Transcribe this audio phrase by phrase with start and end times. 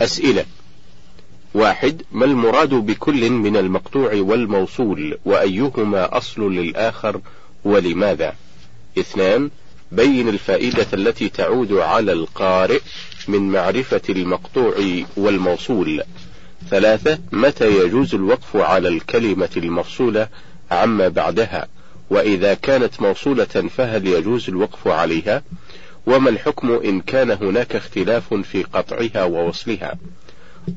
[0.00, 0.44] أسئلة.
[1.54, 7.20] واحد ما المراد بكل من المقطوع والموصول؟ وأيهما أصل للآخر؟
[7.64, 8.34] ولماذا؟
[8.98, 9.50] اثنان
[9.92, 12.80] بين الفائدة التي تعود على القارئ
[13.28, 14.74] من معرفة المقطوع
[15.16, 16.02] والموصول.
[16.70, 20.28] ثلاثة متى يجوز الوقف على الكلمة المفصولة
[20.70, 21.68] عما بعدها؟
[22.10, 25.42] وإذا كانت موصولة فهل يجوز الوقف عليها؟
[26.06, 29.98] وما الحكم إن كان هناك اختلاف في قطعها ووصلها؟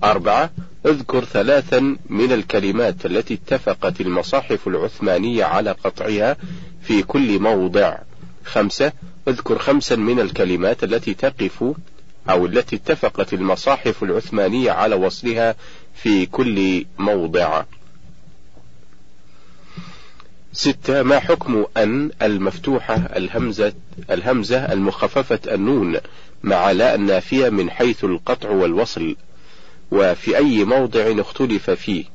[0.03, 0.51] أربعة
[0.85, 6.37] اذكر ثلاثا من الكلمات التي اتفقت المصاحف العثمانية على قطعها
[6.81, 7.97] في كل موضع.
[8.45, 8.91] خمسة
[9.27, 11.63] اذكر خمسا من الكلمات التي تقف
[12.29, 15.55] أو التي اتفقت المصاحف العثمانية على وصلها
[15.95, 17.63] في كل موضع.
[20.53, 23.73] ستة ما حكم أن المفتوحة الهمزة
[24.11, 25.97] الهمزة المخففة النون
[26.43, 29.15] مع لا النافية من حيث القطع والوصل؟
[29.91, 32.05] وفي أي موضع اختلف فيه؟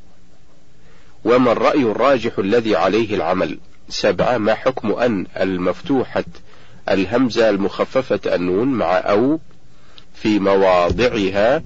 [1.25, 6.25] وما الرأي الراجح الذي عليه العمل؟ سبعة ما حكم أن المفتوحة
[6.89, 9.41] الهمزة المخففة النون مع أو
[10.15, 11.63] في مواضعها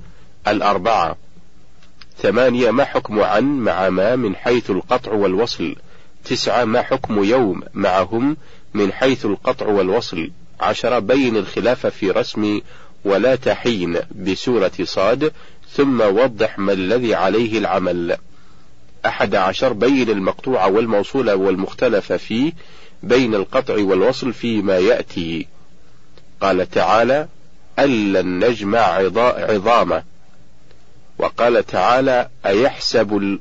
[0.48, 1.16] الأربعة؟
[2.18, 5.76] ثمانية ما حكم عن مع ما من حيث القطع والوصل؟
[6.24, 8.36] تسعة ما حكم يوم معهم
[8.74, 12.60] من حيث القطع والوصل؟ عشرة بين الخلاف في رسم
[13.04, 15.32] ولا تحين بسورة صاد
[15.70, 18.16] ثم وضح ما الذي عليه العمل.
[19.06, 22.52] أحد عشر بين المقطوع والموصول والمختلف فيه
[23.02, 25.46] بين القطع والوصل فيما يأتي.
[26.40, 27.28] قال تعالى
[27.78, 28.80] ألن نجمع
[29.36, 30.02] عظامه.
[31.18, 33.38] وقال تعالى أيحسب.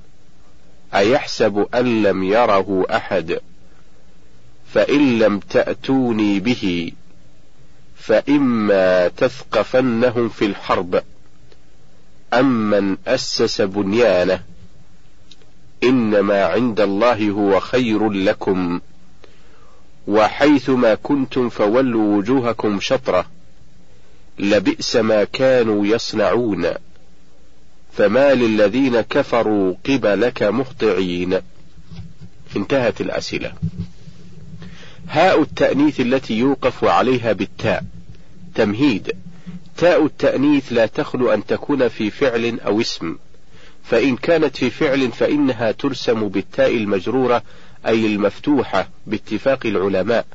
[0.96, 3.40] أيحسب أن لم يره أحد؟
[4.74, 6.92] فإن لم تأتوني به
[7.96, 11.04] فإما تثقفنهم في الحرب
[12.34, 14.44] أمن أسس بنيانه
[15.84, 18.82] إنما عند الله هو خير لكم
[20.08, 23.26] وحيثما كنتم فولوا وجوهكم شطرة
[24.40, 26.68] لبئس ما كانوا يصنعون.
[27.94, 31.40] فما للذين كفروا قبلك مهطعين.
[32.56, 33.54] انتهت الأسئلة.
[35.10, 37.84] هاء التأنيث التي يوقف عليها بالتاء.
[38.56, 39.12] تمهيد.
[39.78, 43.18] تاء التأنيث لا تخلو أن تكون في فعل أو اسم.
[43.84, 47.44] فإن كانت في فعل فإنها ترسم بالتاء المجرورة
[47.88, 50.26] أي المفتوحة باتفاق العلماء.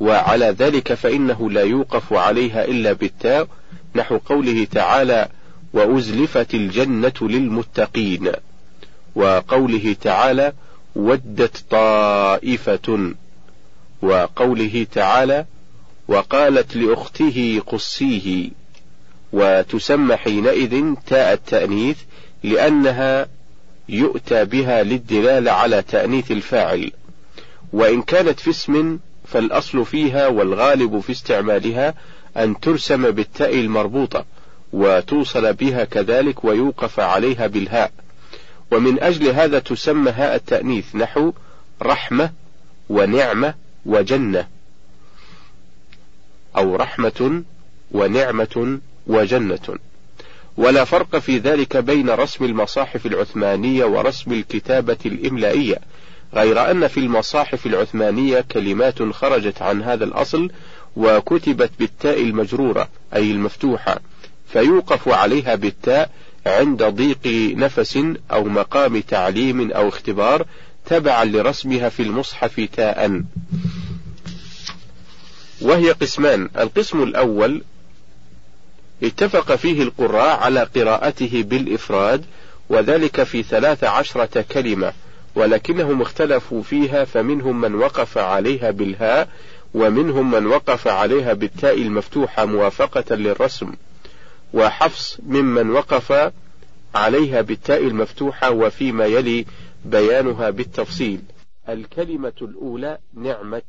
[0.00, 3.48] وعلى ذلك فإنه لا يوقف عليها إلا بالتاء.
[3.94, 5.28] نحو قوله تعالى
[5.72, 8.32] وأزلفت الجنة للمتقين.
[9.14, 10.52] وقوله تعالى
[10.96, 13.14] ودت طائفة.
[14.02, 15.44] وقوله تعالى
[16.08, 18.50] وقالت لأخته قصيه.
[19.32, 21.96] وتسمى حينئذ تاء التأنيث
[22.44, 23.28] لأنها
[23.88, 26.92] يؤتى بها للدلالة على تأنيث الفاعل.
[27.72, 31.94] وإن كانت في اسم فالأصل فيها والغالب في استعمالها
[32.36, 34.24] أن ترسم بالتاء المربوطة.
[34.72, 37.92] وتوصل بها كذلك ويوقف عليها بالهاء.
[38.72, 41.32] ومن أجل هذا تسمى هاء التأنيث نحو
[41.82, 42.30] رحمة
[42.88, 43.54] ونعمة
[43.86, 44.46] وجنة.
[46.56, 47.42] أو رحمة
[47.92, 49.78] ونعمة وجنة.
[50.56, 55.76] ولا فرق في ذلك بين رسم المصاحف العثمانية ورسم الكتابة الإملائية
[56.34, 60.50] غير أن في المصاحف العثمانية كلمات خرجت عن هذا الأصل
[60.96, 64.00] وكتبت بالتاء المجرورة أي المفتوحة.
[64.52, 66.10] فيوقف عليها بالتاء
[66.46, 67.98] عند ضيق نفس
[68.32, 70.46] أو مقام تعليم أو اختبار
[70.86, 73.22] تبعا لرسمها في المصحف تاء
[75.60, 76.48] وهي قسمان.
[76.58, 77.62] القسم الأول
[79.02, 82.24] اتفق فيه القراء على قراءته بالإفراد
[82.68, 84.92] وذلك في ثلاث عشرة كلمة
[85.34, 89.28] ولكنهم اختلفوا فيها فمنهم من وقف عليها بالهاء
[89.74, 93.72] ومنهم من وقف عليها بالتاء المفتوحة موافقة للرسم.
[94.54, 96.32] وحفص ممن وقف
[96.94, 99.46] عليها بالتاء المفتوحة وفيما يلي
[99.84, 101.20] بيانها بالتفصيل.
[101.68, 103.62] الكلمة الأولى نعمة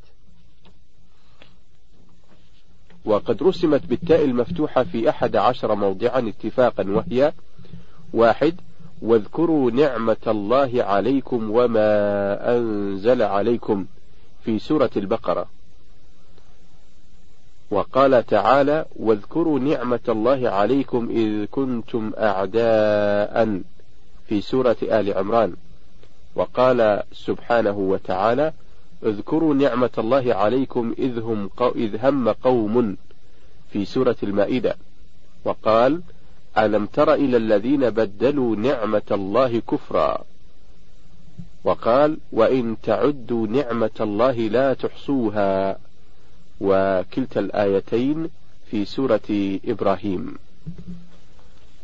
[3.05, 7.33] وقد رسمت بالتاء المفتوحة في أحد عشر موضعا اتفاقا وهي
[8.13, 8.55] واحد
[9.01, 13.85] واذكروا نعمة الله عليكم وما أنزل عليكم
[14.45, 15.47] في سورة البقرة.
[17.71, 23.61] وقال تعالى واذكروا نعمة الله عليكم إذ كنتم أعداء
[24.27, 25.53] في سورة آل عمران.
[26.35, 28.53] وقال سبحانه وتعالى
[29.05, 32.97] اذكروا نعمة الله عليكم إذ, هم إذ هم قوم
[33.71, 34.75] في سورة المائدة.
[35.45, 36.01] وقال
[36.57, 40.23] ألم تر إلى الذين بدلوا نعمة الله كفرا؟
[41.63, 45.77] وقال وإن تعدوا نعمة الله لا تحصوها.
[46.61, 48.29] وكلتا الآيتين
[48.71, 50.35] في سورة إبراهيم.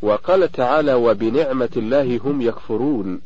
[0.01, 3.21] وقال تعالى وبنعمة الله هم يكفرون.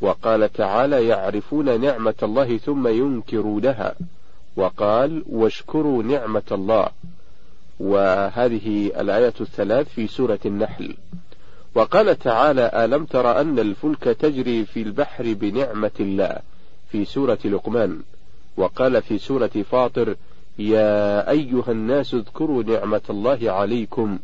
[0.00, 3.94] وقال تعالى يعرفون نعمة الله ثم ينكرونها.
[4.56, 6.88] وقال واشكروا نعمة الله.
[7.80, 10.96] وهذه الآية الثلاث في سورة النحل.
[11.74, 16.38] وقال تعالى ألم تر أن الفلك تجري في البحر بنعمة الله
[16.90, 18.02] في سورة لقمان.
[18.56, 20.16] وقال في سورة فاطر
[20.58, 24.18] يا أيها الناس اذكروا نعمة الله عليكم.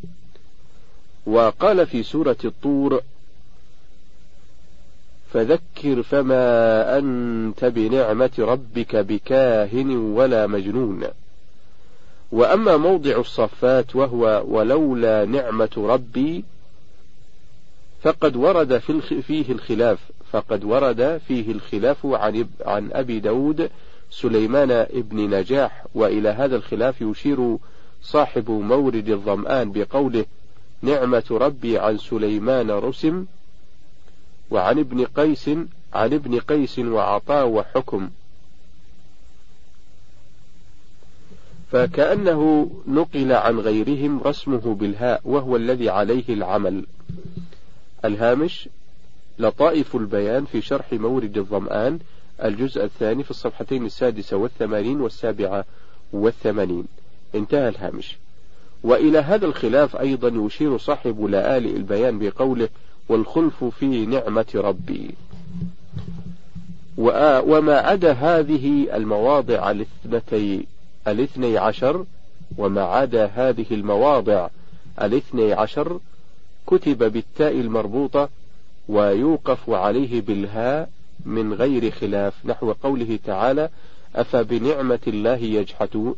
[1.25, 3.01] وقال في سورة الطور
[5.33, 11.03] فذكر فما أنت بنعمة ربك بكاهن ولا مجنون.
[12.31, 16.43] وأما موضع الصفات وهو ولولا نعمة ربي
[18.01, 19.99] فقد ورد في فيه الخلاف
[20.31, 23.69] فقد ورد فيه الخلاف عن عن أبي داود
[24.11, 27.57] سليمان ابن نجاح وإلى هذا الخلاف يشير
[28.03, 30.25] صاحب مورد الظمآن بقوله
[30.81, 33.25] نعمة ربي عن سليمان رسم
[34.51, 35.49] وعن ابن قيس
[35.93, 38.09] عن ابن قيس وعطاء وحكم.
[41.71, 46.85] فكأنه نقل عن غيرهم رسمه بالهاء وهو الذي عليه العمل.
[48.05, 48.69] الهامش
[49.39, 51.99] لطائف البيان في شرح مورد الظمآن
[52.43, 55.65] الجزء الثاني في الصفحتين السادسة والثمانين والسابعة
[56.13, 56.85] والثمانين.
[57.35, 58.17] انتهى الهامش.
[58.83, 62.69] وإلى هذا الخلاف أيضا يشير صاحب لآل البيان بقوله
[63.09, 65.11] والخلف في نعمة ربي.
[66.97, 70.65] وما عدا هذه المواضع الاثنتي
[71.07, 72.05] الاثني عشر
[72.57, 74.47] وما عدا هذه المواضع
[75.01, 75.99] الاثني عشر
[76.67, 78.29] كتب بالتاء المربوطة
[78.87, 80.89] ويوقف عليه بالهاء
[81.25, 83.69] من غير خلاف نحو قوله تعالى
[84.15, 85.35] أفبنعمة الله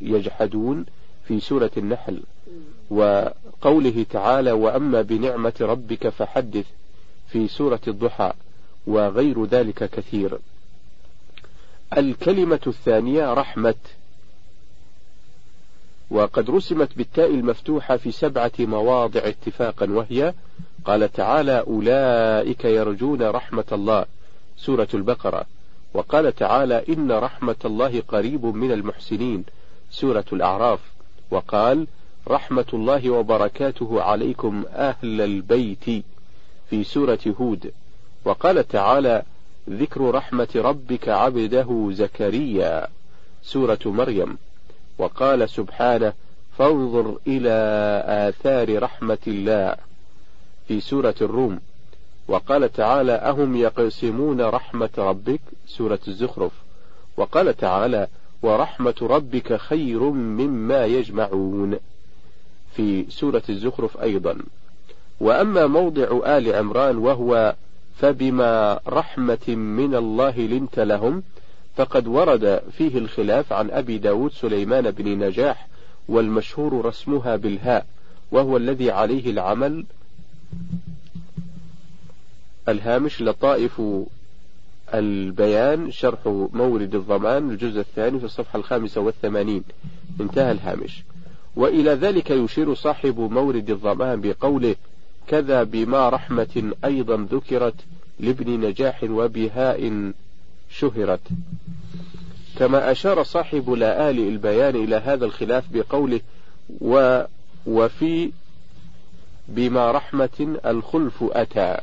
[0.01, 0.85] يجحدون
[1.27, 2.23] في سورة النحل.
[2.89, 6.65] وقوله تعالى وأما بنعمة ربك فحدث
[7.27, 8.33] في سورة الضحى
[8.87, 10.39] وغير ذلك كثير.
[11.97, 13.75] الكلمة الثانية رحمة.
[16.11, 20.33] وقد رسمت بالتاء المفتوحة في سبعة مواضع اتفاقا وهي
[20.85, 24.05] قال تعالى أولئك يرجون رحمة الله.
[24.57, 25.45] سورة البقرة.
[25.93, 29.43] وقال تعالى إن رحمة الله قريب من المحسنين
[29.91, 30.79] سورة الأعراف.
[31.31, 31.87] وقال
[32.27, 36.05] رحمة الله وبركاته عليكم أهل البيت
[36.69, 37.71] في سورة هود.
[38.25, 39.23] وقال تعالى
[39.69, 42.87] ذكر رحمة ربك عبده زكريا
[43.43, 44.37] سورة مريم.
[44.97, 46.13] وقال سبحانه
[46.57, 47.49] فانظر إلى
[48.07, 49.75] آثار رحمة الله
[50.67, 51.59] في سورة الروم.
[52.27, 56.51] وقال تعالى أهم يقسمون رحمة ربك سورة الزخرف.
[57.17, 58.07] وقال تعالى
[58.41, 61.77] ورحمة ربك خير مما يجمعون.
[62.75, 64.37] في سورة الزخرف أيضا.
[65.19, 67.55] وأما موضع آل عمران وهو
[67.95, 71.23] فبما رحمة من الله لنت لهم
[71.75, 75.67] فقد ورد فيه الخلاف عن أبي داود سليمان بن نجاح
[76.07, 77.85] والمشهور رسمها بالهاء
[78.31, 79.85] وهو الذي عليه العمل.
[82.69, 83.81] الهامش لطائف
[84.93, 86.19] البيان شرح
[86.53, 89.63] مورد الضمان الجزء الثاني في الصفحة الخامسة والثمانين.
[90.21, 91.03] انتهى الهامش.
[91.55, 94.75] وإلى ذلك يشير صاحب مورد الضمان بقوله
[95.27, 97.75] كذا بما رحمة أيضا ذكرت
[98.19, 100.11] لابن نجاح وبهاء
[100.69, 101.21] شهرت.
[102.57, 106.21] كما أشار صاحب لآل البيان إلى هذا الخلاف بقوله
[106.81, 107.23] و
[107.65, 108.31] وفي
[109.47, 111.77] بما رحمة الخلف أتى.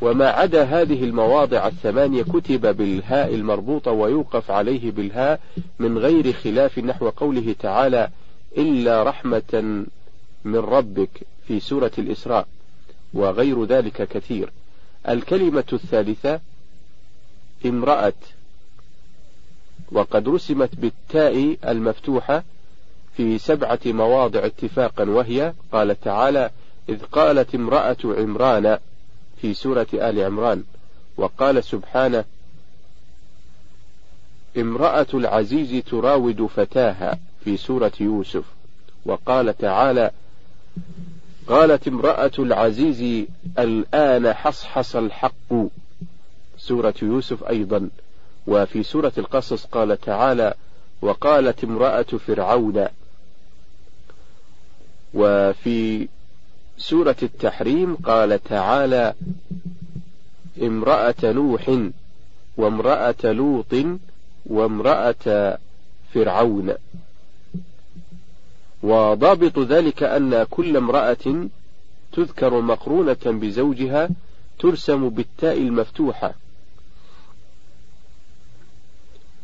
[0.00, 5.40] وما عدا هذه المواضع الثمانية كتب بالهاء المربوطة ويوقف عليه بالهاء
[5.78, 8.08] من غير خلاف نحو قوله تعالى
[8.58, 9.84] إلا رحمة
[10.44, 11.10] من ربك
[11.46, 12.46] في سورة الإسراء
[13.14, 14.52] وغير ذلك كثير.
[15.08, 16.40] الكلمة الثالثة
[17.66, 18.12] امرأة
[19.92, 22.44] وقد رسمت بالتاء المفتوحة
[23.16, 26.50] في سبعة مواضع اتفاقا وهي قال تعالى
[26.88, 28.78] إذ قالت امرأة عمران
[29.44, 30.64] في سورة آل عمران
[31.16, 32.24] وقال سبحانه
[34.56, 38.44] امرأة العزيز تراود فتاها في سورة يوسف.
[39.06, 40.10] وقال تعالى
[41.46, 43.26] قالت امرأة العزيز
[43.58, 45.54] الآن حصحص الحق.
[46.58, 47.88] سورة يوسف أيضا.
[48.46, 50.54] وفي سورة القصص قال تعالى
[51.02, 52.86] وقالت امرأة فرعون.
[55.14, 56.08] وفي
[56.78, 59.14] سورة التحريم قال تعالى
[60.62, 61.78] امرأة نوح
[62.56, 63.74] وامرأة لوط
[64.46, 65.58] وامرأة
[66.14, 66.74] فرعون.
[68.82, 71.48] وضابط ذلك أن كل امرأة
[72.12, 74.08] تذكر مقرونة بزوجها
[74.58, 76.34] ترسم بالتاء المفتوحة.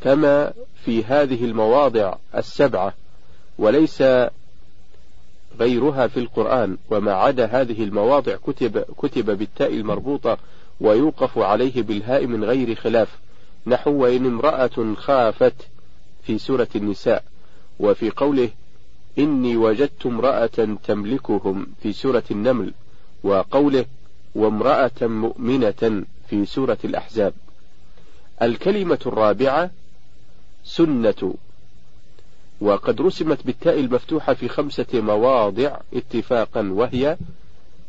[0.02, 0.52] كما
[0.84, 2.94] في هذه المواضع السبعة
[3.58, 4.02] وليس
[5.60, 10.38] غيرها في القرآن وما عدا هذه المواضع كتب كتب بالتاء المربوطة
[10.80, 13.18] ويوقف عليه بالهاء من غير خلاف.
[13.66, 15.54] نحو وإن امرأة خافت
[16.22, 17.24] في سورة النساء.
[17.80, 18.50] وفي قوله
[19.18, 22.72] إني وجدت امرأة تملكهم في سورة النمل.
[23.24, 23.84] وقوله
[24.34, 27.32] وامرأة مؤمنة في سورة الأحزاب.
[28.42, 29.70] الكلمة الرابعة
[30.64, 31.34] سنة.
[32.60, 37.16] وقد رسمت بالتاء المفتوحة في خمسة مواضع اتفاقا وهي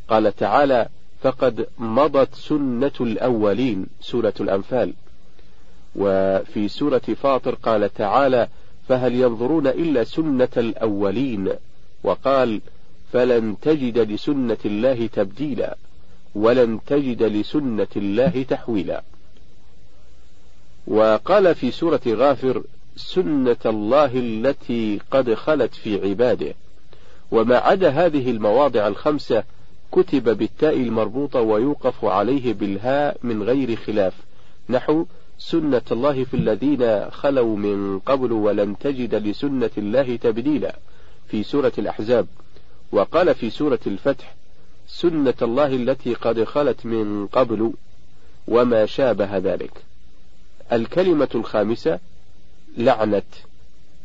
[0.08, 0.88] قال تعالى
[1.22, 4.94] فقد مضت سنة الأولين سورة الأنفال.
[5.96, 8.48] وفي سورة فاطر قال تعالى
[8.90, 11.50] فهل ينظرون إلا سنة الأولين؟
[12.04, 12.62] وقال
[13.14, 15.78] فلن تجد لسنة الله تبديلا
[16.36, 19.04] ولن تجد لسنة الله تحويلا.
[20.88, 22.64] وقال في سورة غافر
[22.96, 26.54] سنة الله التي قد خلت في عباده.
[27.32, 29.44] وما عدا هذه المواضع الخمسة
[29.92, 34.14] كتب بالتاء المربوطة ويوقف عليه بالهاء من غير خلاف.
[34.70, 35.06] نحو
[35.38, 40.76] سنة الله في الذين خلوا من قبل ولن تجد لسنة الله تبديلا.
[41.28, 42.28] في سورة الأحزاب.
[42.92, 44.36] وقال في سورة الفتح
[44.88, 47.74] سنة الله التي قد خلت من قبل
[48.48, 49.72] وما شابه ذلك.
[50.72, 52.00] الكلمة الخامسة
[52.78, 53.26] لعنت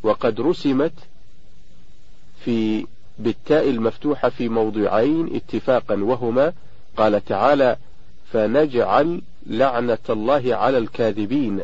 [0.03, 0.93] وقد رسمت
[2.45, 2.87] في
[3.19, 6.53] بالتاء المفتوحة في موضعين اتفاقا وهما
[6.97, 7.77] قال تعالى
[8.33, 11.61] فنجعل لعنة الله على الكاذبين.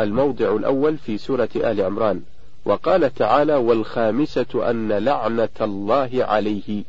[0.00, 2.22] الموضع الأول في سورة آل عمران.
[2.64, 6.82] وقال تعالى والخامسة أن لعنة الله عليه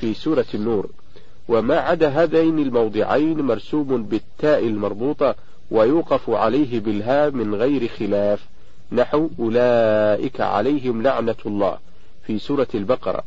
[0.00, 0.90] في سورة النور.
[1.48, 5.34] وما عدا هذين الموضعين مرسوم بالتاء المربوطة
[5.72, 8.46] ويوقف عليه بالهاء من غير خلاف.
[8.92, 11.78] نحو أولئك عليهم لعنة الله
[12.26, 13.24] في سورة البقرة.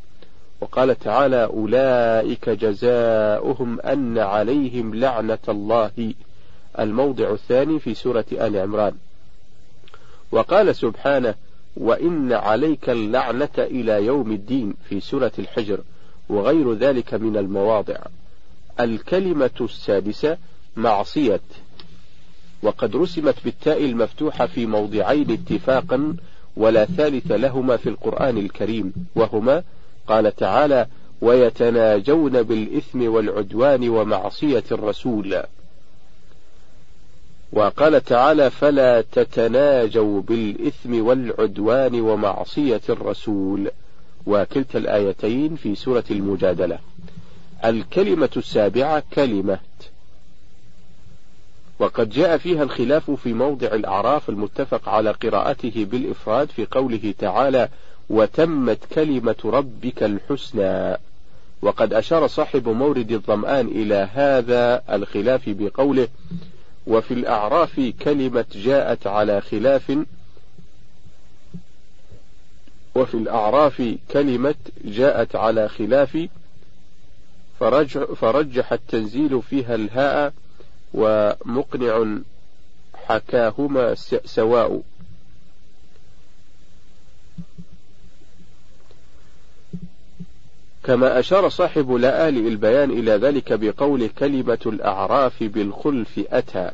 [0.61, 6.13] وقال تعالى أولئك جزاؤهم أن عليهم لعنة الله.
[6.79, 8.93] الموضع الثاني في سورة آل عمران.
[10.31, 11.35] وقال سبحانه
[11.77, 15.79] وإن عليك اللعنة إلى يوم الدين في سورة الحجر
[16.29, 17.97] وغير ذلك من المواضع.
[18.79, 20.37] الكلمة السادسة
[20.75, 21.41] معصية.
[22.65, 26.15] وقد رسمت بالتاء المفتوحة في موضعين اتفاقا
[26.57, 29.63] ولا ثالث لهما في القرآن الكريم وهما
[30.07, 30.87] قال تعالى
[31.21, 35.43] ويتناجون بالإثم والعدوان ومعصية الرسول.
[37.53, 43.71] وقال تعالى فلا تتناجوا بالإثم والعدوان ومعصية الرسول.
[44.25, 46.79] وكلتا الآيتين في سورة المجادلة.
[47.65, 49.59] الكلمة السابعة كلمة.
[51.79, 57.69] وقد جاء فيها الخلاف في موضع الأعراف المتفق على قراءته بالإفراد في قوله تعالى
[58.09, 60.97] وتمت كلمة ربك الحسنى
[61.61, 66.07] وقد أشار صاحب مورد الظمآن إلى هذا الخلاف بقوله
[66.87, 69.97] وفي الأعراف كلمة جاءت على خلاف
[72.95, 74.55] وفي الأعراف كلمة
[74.85, 76.27] جاءت على خلاف
[78.15, 80.33] فرجح التنزيل فيها الهاء
[80.95, 82.19] ومقنع
[82.93, 84.81] حكاهما سواء.
[90.83, 96.71] كما أشار صاحب لآل البيان إلى ذلك بقول كلمة الأعراف بالخلف أتى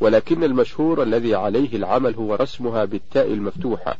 [0.00, 3.96] ولكن المشهور الذي عليه العمل هو رسمها بالتاء المفتوحة.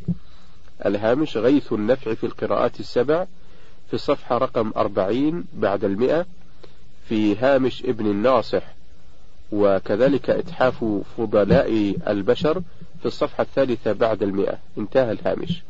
[0.87, 3.26] الهامش غيث النفع في القراءات السبع
[3.88, 6.26] في الصفحة رقم أربعين بعد المئة
[7.09, 8.62] في هامش ابن الناصح.
[9.52, 10.85] وكذلك إتحاف
[11.18, 12.62] فضلاء البشر
[13.00, 14.59] في الصفحة الثالثة بعد المئة.
[14.78, 15.62] انتهى الهامش.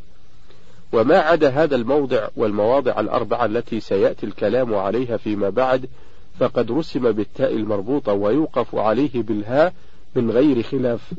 [0.92, 5.88] وما عدا هذا الموضع والمواضع الأربعة التي سيأتي الكلام عليها فيما بعد
[6.40, 9.74] فقد رسم بالتاء المربوطة ويوقف عليه بالهاء
[10.14, 11.12] من غير خلاف.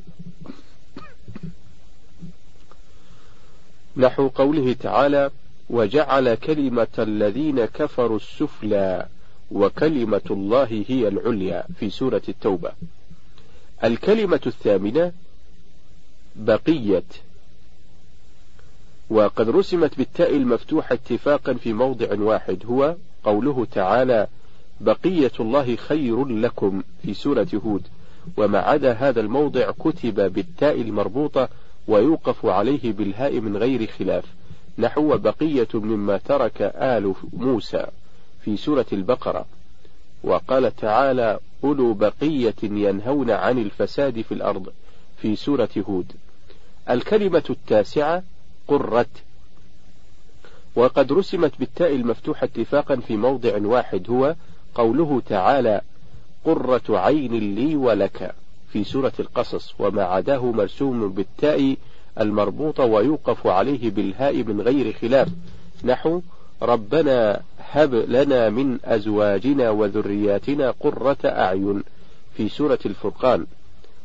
[3.97, 5.29] نحو قوله تعالى
[5.69, 9.07] وجعل كلمة الذين كفروا السفلى
[9.53, 12.71] وكلمة الله هي العليا في سورة التوبة.
[13.83, 15.11] الكلمة الثامنة
[16.35, 17.03] بقية.
[19.09, 24.27] وقد رسمت بالتاء المفتوحة اتفاقا في موضع واحد هو قوله تعالى
[24.81, 27.83] بقية الله خير لكم في سورة هود.
[28.37, 31.49] وما عدا هذا الموضع كتب بالتاء المربوطة
[31.87, 34.25] ويوقف عليه بالهاء من غير خلاف
[34.77, 37.87] نحو بقية مما ترك آل موسى.
[38.45, 39.45] في سورة البقرة
[40.23, 44.69] وقال تعالى أولو بقية ينهون عن الفساد في الأرض
[45.17, 46.11] في سورة هود.
[46.89, 48.23] الكلمة التاسعة
[48.67, 49.09] قرت
[50.75, 54.35] وقد رسمت بالتاء المفتوحة اتفاقا في موضع واحد هو
[54.75, 55.81] قوله تعالى
[56.45, 58.35] قرة عين لي ولك
[58.71, 61.75] في سورة القصص وما عداه مرسوم بالتاء
[62.19, 65.27] المربوطة ويوقف عليه بالهاء من غير خلاف.
[65.83, 66.21] نحو
[66.61, 71.83] ربنا هب لنا من أزواجنا وذرياتنا قرة أعين
[72.37, 73.45] في سورة الفرقان.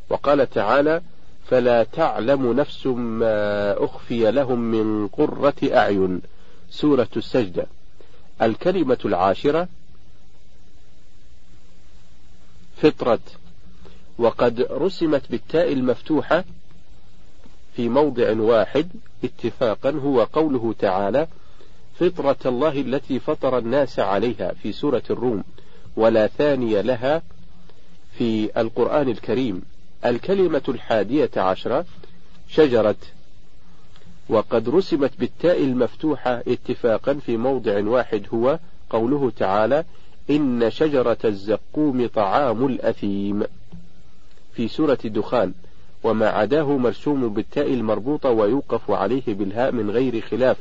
[0.09, 1.01] وقال تعالى
[1.47, 6.21] فلا تعلم نفس ما أخفي لهم من قرة أعين.
[6.69, 7.65] سورة السجدة
[8.41, 9.67] الكلمة العاشرة
[12.77, 13.19] فطرة.
[14.17, 16.43] وقد رسمت بالتاء المفتوحة
[17.75, 18.89] في موضع واحد
[19.23, 21.27] اتفاقا هو قوله تعالى
[21.99, 25.43] فطرة الله التي فطر الناس عليها في سورة الروم
[25.95, 27.21] ولا ثاني لها
[28.17, 29.61] في القرآن الكريم.
[30.05, 31.85] الكلمة الحادية عشرة
[32.49, 32.95] شجرة
[34.29, 39.83] وقد رسمت بالتاء المفتوحة اتفاقا في موضع واحد هو قوله تعالى
[40.29, 43.43] إن شجرة الزقوم طعام الأثيم.
[44.53, 45.53] في سورة الدخان
[46.03, 50.57] وما عداه مرسوم بالتاء المربوطة ويوقف عليه بالهاء من غير خلاف.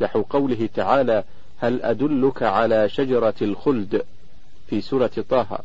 [0.00, 1.24] نحو قوله تعالى
[1.58, 4.02] هل أدلك على شجرة الخلد?
[4.66, 5.58] في سورة طه.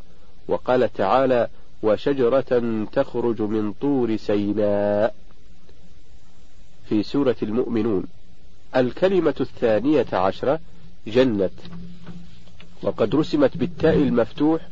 [0.48, 1.48] وقال تعالى
[1.82, 5.14] وشجرة تخرج من طور سيناء.
[6.88, 8.04] في سورة المؤمنون.
[8.76, 10.60] الكلمة الثانية عشرة
[11.06, 11.50] جنة.
[12.82, 14.68] وقد رسمت بالتاء المفتوح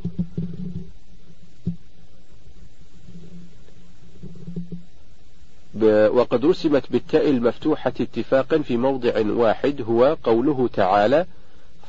[6.12, 11.26] وقد رسمت بالتاء المفتوحة اتفاقا في موضع واحد هو قوله تعالى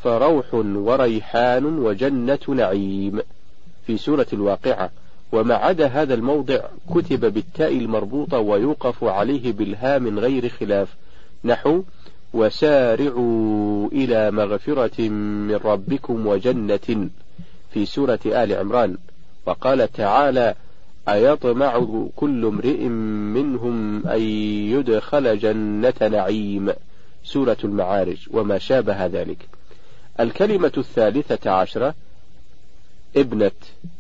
[0.04, 3.22] فروح وريحان وجنة نعيم
[3.88, 4.90] في سورة الواقعة.
[5.32, 6.60] وما عدا هذا الموضع
[6.96, 10.96] كتب بالتاء المربوطة ويوقف عليه بالها من غير خلاف.
[11.44, 11.84] نحو
[12.34, 17.10] وسارعوا إلى مغفرة من ربكم وجنة
[17.74, 18.98] في سورة آل عمران.
[19.46, 20.56] وقال تعالى
[21.10, 21.86] أيطمع
[22.16, 22.84] كل امرئ
[23.34, 24.22] منهم أن
[24.72, 26.74] يدخل جنة نعيم؟
[27.24, 29.38] سورة المعارج وما شابه ذلك.
[30.20, 31.96] الكلمة الثالثة عشرة
[33.18, 33.52] ابنة.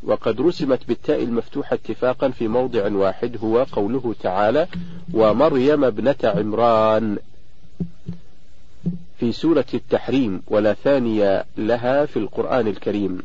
[0.03, 4.67] وقد رسمت بالتاء المفتوحة اتفاقا في موضع واحد هو قوله تعالى
[5.13, 7.17] ومريم ابنة عمران.
[9.19, 13.23] في سورة التحريم ولا ثاني لها في القرآن الكريم.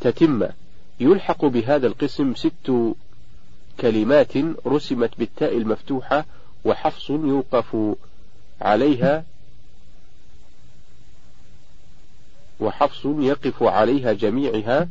[0.00, 0.61] تتمة.
[1.02, 2.94] يلحق بهذا القسم ست
[3.80, 4.32] كلمات
[4.66, 6.24] رسمت بالتاء المفتوحة
[6.64, 7.76] وحفص يوقف
[8.60, 9.24] عليها
[12.60, 14.88] وحفص يقف عليها جميعها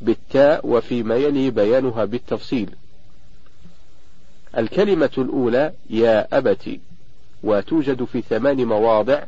[0.00, 2.74] بالتاء وفيما يلي بيانها بالتفصيل.
[4.58, 6.78] الكلمة الأولى يا أبت
[7.42, 9.22] وتوجد في ثمان مواضع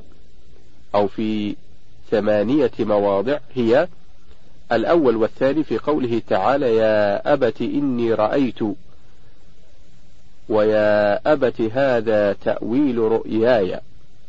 [0.94, 1.56] أو في
[2.10, 3.88] ثمانية مواضع هي
[4.72, 8.58] الأول والثاني في قوله تعالى يا أبت إني رأيت
[10.48, 13.80] ويا أبت هذا تأويل رؤياي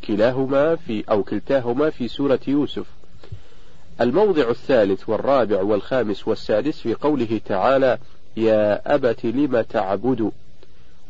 [0.07, 2.85] كلاهما في أو كلتاهما في سورة يوسف.
[4.01, 7.97] الموضع الثالث والرابع والخامس والسادس في قوله تعالى
[8.37, 10.31] يا أبت لم تعبد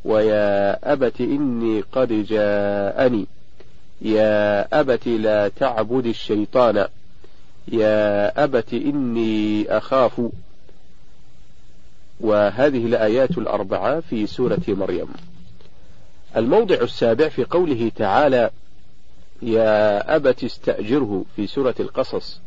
[0.06, 3.28] ويا أبت إني قد جاءني
[4.02, 6.88] يا أبت لا تعبد الشيطان.
[7.67, 10.21] يا أبت إني أخاف.
[12.19, 15.08] وهذه الآيات الأربعة في سورة مريم.
[16.36, 18.49] الموضع السابع في قوله تعالى
[19.41, 22.39] يا أبت استأجره في سورة القصص.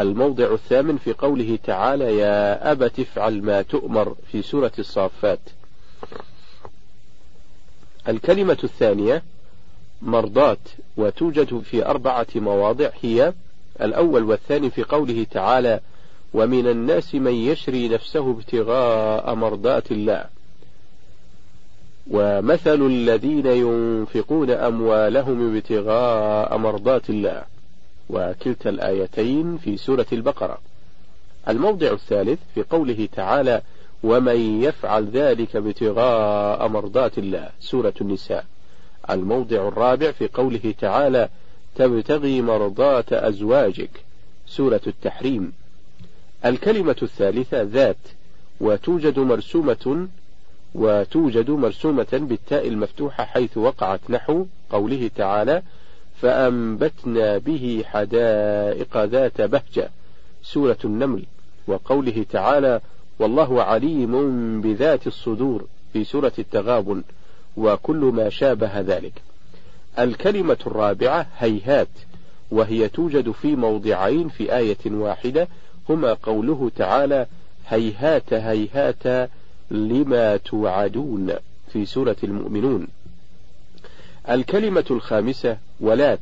[0.00, 5.40] الموضع الثامن في قوله تعالى يا أبت افعل ما تؤمر في سورة الصافات.
[8.08, 9.22] الكلمة الثانية
[10.02, 10.58] مرضات
[10.96, 13.32] وتوجد في أربعة مواضع هي
[13.80, 15.80] الأول والثاني في قوله تعالى
[16.34, 20.24] ومن الناس من يشري نفسه ابتغاء مرضات الله.
[22.10, 27.42] ومثل الذين ينفقون أموالهم ابتغاء مرضات الله.
[28.10, 30.58] وكلتا الآيتين في سورة البقرة.
[31.48, 33.62] الموضع الثالث في قوله تعالى
[34.02, 37.48] ومن يفعل ذلك ابتغاء مرضات الله.
[37.60, 38.44] سورة النساء.
[39.10, 41.28] الموضع الرابع في قوله تعالى
[41.76, 43.90] تبتغي مرضات أزواجك.
[44.46, 45.52] سورة التحريم.
[46.44, 47.96] الكلمة الثالثة ذات
[48.60, 50.08] وتوجد مرسومة
[50.74, 55.62] وتوجد مرسومة بالتاء المفتوحة حيث وقعت نحو قوله تعالى
[56.20, 59.90] فأنبتنا به حدائق ذات بهجة.
[60.42, 61.22] سورة النمل
[61.66, 62.80] وقوله تعالى
[63.18, 65.66] والله عليم بذات الصدور.
[65.92, 67.02] في سورة التغابن
[67.56, 69.12] وكل ما شابه ذلك.
[69.98, 71.88] الكلمة الرابعة هيهات
[72.50, 75.48] وهي توجد في موضعين في آية واحدة
[75.88, 77.26] هما قوله تعالى
[77.68, 79.30] هيهات هيهات
[79.70, 81.32] لما توعدون
[81.72, 82.88] في سورة المؤمنون.
[84.30, 86.20] الكلمة الخامسة ولات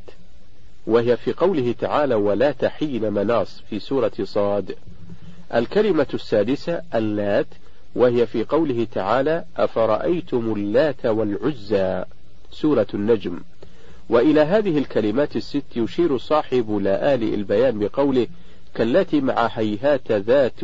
[0.87, 4.75] وهي في قوله تعالى ولا حين مناص في سورة صاد.
[5.53, 7.47] الكلمة السادسة اللات
[7.95, 12.03] وهي في قوله تعالى أفرأيتم اللات والعزى
[12.51, 13.39] سورة النجم.
[14.11, 18.27] وإلى هذه الكلمات الست يشير صاحب لآل البيان بقوله
[18.75, 20.59] كالتي مع هيهات ذات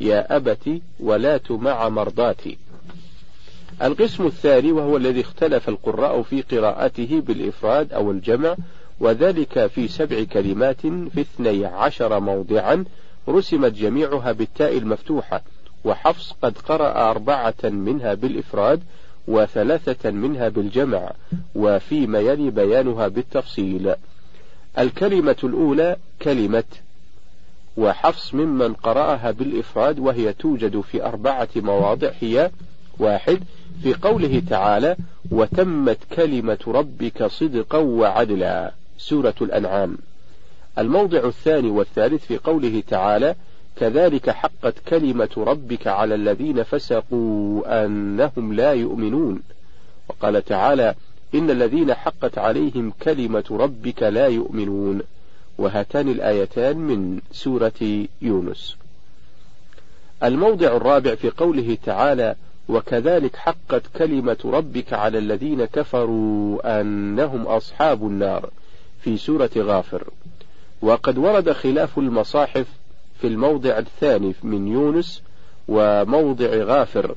[0.00, 2.58] يا أبت ولات مع مرضاتي.
[3.82, 8.56] القسم الثاني وهو الذي اختلف القراء في قراءته بالإفراد أو الجمع
[9.00, 12.84] وذلك في سبع كلمات في اثني عشر موضعا
[13.28, 15.42] رسمت جميعها بالتاء المفتوحة
[15.84, 18.82] وحفص قد قرأ أربعة منها بالإفراد
[19.28, 21.12] وثلاثة منها بالجمع
[21.54, 23.94] وفيما يلي بيانها بالتفصيل.
[24.78, 26.64] الكلمة الأولى كلمة
[27.76, 32.50] وحفص ممن قرأها بالإفراد وهي توجد في أربعة مواضع هي
[32.98, 33.42] واحد
[33.82, 34.96] في قوله تعالى
[35.30, 39.98] وتمت كلمة ربك صدقا وعدلا سورة الأنعام.
[40.78, 43.34] الموضع الثاني والثالث في قوله تعالى
[43.80, 49.42] كذلك حقت كلمة ربك على الذين فسقوا أنهم لا يؤمنون.
[50.08, 50.94] وقال تعالى
[51.34, 55.00] إن الذين حقت عليهم كلمة ربك لا يؤمنون.
[55.58, 58.76] وهاتان الآيتان من سورة يونس.
[60.22, 62.34] الموضع الرابع في قوله تعالى
[62.68, 68.50] وكذلك حقت كلمة ربك على الذين كفروا أنهم أصحاب النار
[69.00, 70.04] في سورة غافر.
[70.82, 72.66] وقد ورد خلاف المصاحف
[73.20, 75.22] في الموضع الثاني من يونس
[75.68, 77.14] وموضع غافر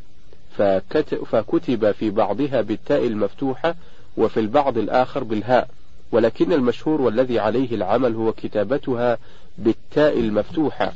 [1.32, 3.76] فكتب في بعضها بالتاء المفتوحة
[4.18, 5.70] وفي البعض الآخر بالهاء.
[6.12, 9.18] ولكن المشهور والذي عليه العمل هو كتابتها
[9.58, 10.94] بالتاء المفتوحة.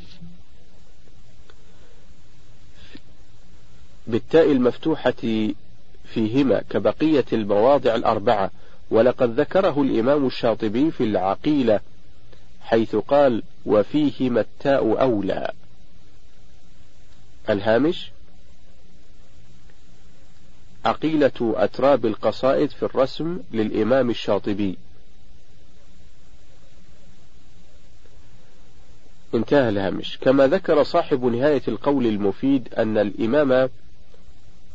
[4.08, 5.50] بالتاء المفتوحة
[6.06, 8.52] فيهما كبقية المواضع الأربعة.
[8.92, 11.80] ولقد ذكره الإمام الشاطبي في العقيلة
[12.62, 15.52] حيث قال وفيهما التاء أولى.
[17.50, 18.12] الهامش
[20.86, 24.78] عقيلة أتراب القصائد في الرسم للإمام الشاطبي.
[29.36, 30.18] انتهى الهامش.
[30.18, 33.70] كما ذكر صاحب نهاية القول المفيد أن الإمام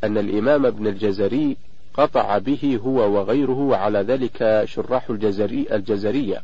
[0.05, 1.57] أن الإمام ابن الجزري
[1.94, 6.42] قطع به هو وغيره وعلى ذلك شراح الجزري الجزرية.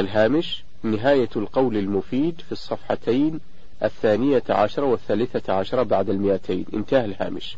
[0.00, 3.40] الهامش نهاية القول المفيد في الصفحتين
[3.82, 6.66] الثانية عشر والثالثة عشر بعد المئتين.
[6.74, 7.56] انتهى الهامش.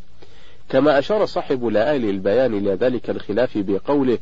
[0.69, 4.17] كما أشار صاحب لآل البيان إلى ذلك الخلاف بقوله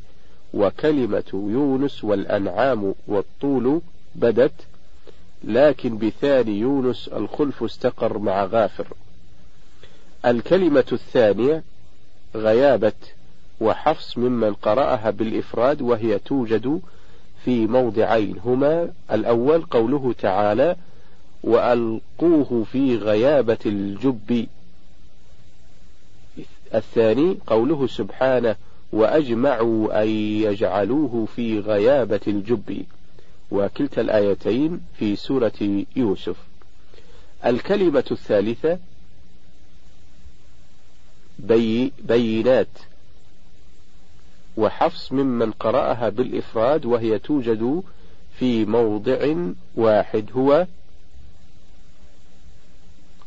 [0.53, 3.81] وكلمة يونس والأنعام والطول
[4.15, 4.53] بدت
[5.43, 8.87] لكن بثاني يونس الخلف استقر مع غافر.
[10.25, 11.63] الكلمة الثانية
[12.35, 12.93] غيابة
[13.61, 16.81] وحفص ممن قرأها بالإفراد وهي توجد
[17.45, 20.75] في موضعين هما الأول قوله تعالى
[21.43, 24.47] وألقوه في غيابة الجب
[26.75, 28.55] الثاني قوله سبحانه
[28.91, 32.85] وأجمعوا أن يجعلوه في غيابة الجب
[33.51, 36.35] وكلتا الآيتين في سورة يوسف.
[37.45, 38.79] الكلمة الثالثة
[41.39, 42.67] بي بينات.
[44.57, 47.83] وحفص ممن قرأها بالإفراد وهي توجد
[48.39, 49.35] في موضع
[49.75, 50.25] واحد.
[50.35, 50.67] هو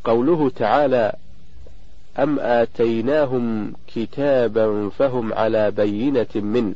[0.03, 1.15] قوله تعالى
[2.19, 6.75] أم آتيناهم كتابا فهم على بينة منه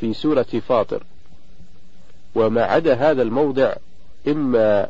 [0.00, 1.02] في سورة فاطر.
[2.34, 3.74] وما عدا هذا الموضع
[4.28, 4.88] إما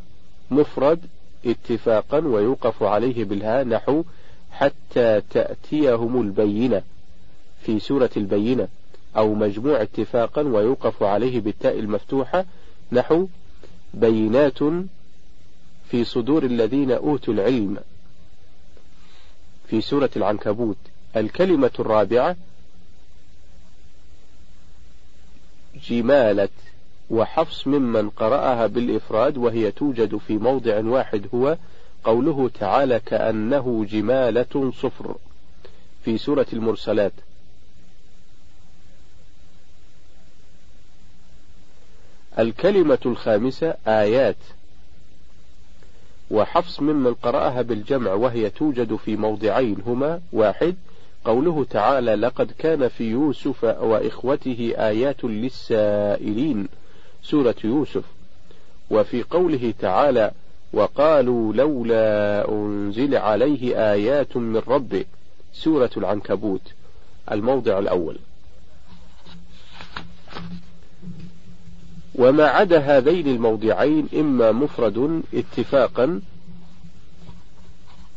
[0.51, 1.01] مفرد
[1.47, 4.05] اتفاقا ويوقف عليه بالها نحو
[4.51, 6.83] حتى تأتيهم البينة.
[7.67, 8.69] في سورة البينة
[9.17, 12.45] أو مجموع اتفاقا ويوقف عليه بالتاء المفتوحة
[12.93, 13.27] نحو
[13.95, 14.59] بينات
[15.91, 17.79] في صدور الذين أوتوا العلم.
[19.69, 20.77] في سورة العنكبوت
[21.17, 22.37] الكلمة الرابعة
[25.89, 26.49] جمالة
[27.11, 31.57] وحفص ممن قرأها بالإفراد وهي توجد في موضع واحد هو
[32.05, 35.17] قوله تعالى كأنه جمالة صفر.
[36.05, 37.13] في سورة المرسلات
[42.39, 44.37] الكلمة الخامسة آيات.
[46.31, 50.21] وحفص ممن قرأها بالجمع وهي توجد في موضعين هما.
[50.33, 50.77] واحد
[51.25, 56.69] قوله تعالى لقد كان في يوسف وإخوته آيات للسائلين
[57.23, 58.05] سورة يوسف.
[58.91, 60.31] وفي قوله تعالى
[60.73, 65.05] وقالوا لولا أنزل عليه آيات من ربه
[65.53, 66.73] سورة العنكبوت
[67.33, 68.19] الموضع الأول.
[72.19, 76.21] وما عدا هذين الموضعين إما مفرد اتفاقا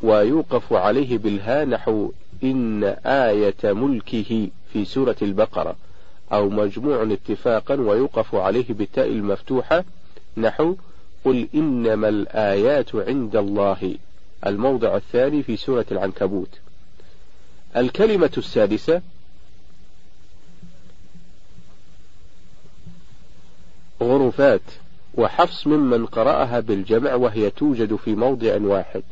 [0.02, 2.12] ويوقف عليه بالها نحو
[2.44, 5.76] إن آية ملكه في سورة البقرة
[6.32, 9.84] أو مجموع اتفاقا ويوقف عليه بالتاء المفتوحة
[10.38, 10.76] نحو
[11.26, 13.96] قل إنما الآيات عند الله.
[14.46, 16.50] الموضع الثاني في سورة العنكبوت.
[17.78, 19.02] الكلمة السادسة
[24.02, 24.62] غرفات
[25.14, 29.04] وحفص ممن قرأها بالجمع وهي توجد في موضع واحد.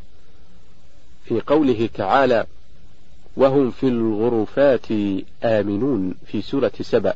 [1.26, 2.46] في قوله تعالى
[3.38, 4.86] وهم في الغرفات
[5.44, 7.14] آمنون في سورة سبأ.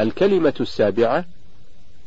[0.00, 1.24] الكلمة السابعة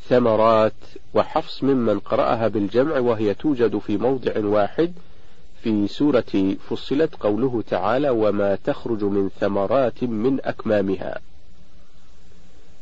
[0.09, 0.73] ثمرات
[1.13, 4.93] وحفص ممن قرأها بالجمع وهي توجد في موضع واحد.
[5.63, 11.19] في سورة فصلت قوله تعالى وما تخرج من ثمرات من أكمامها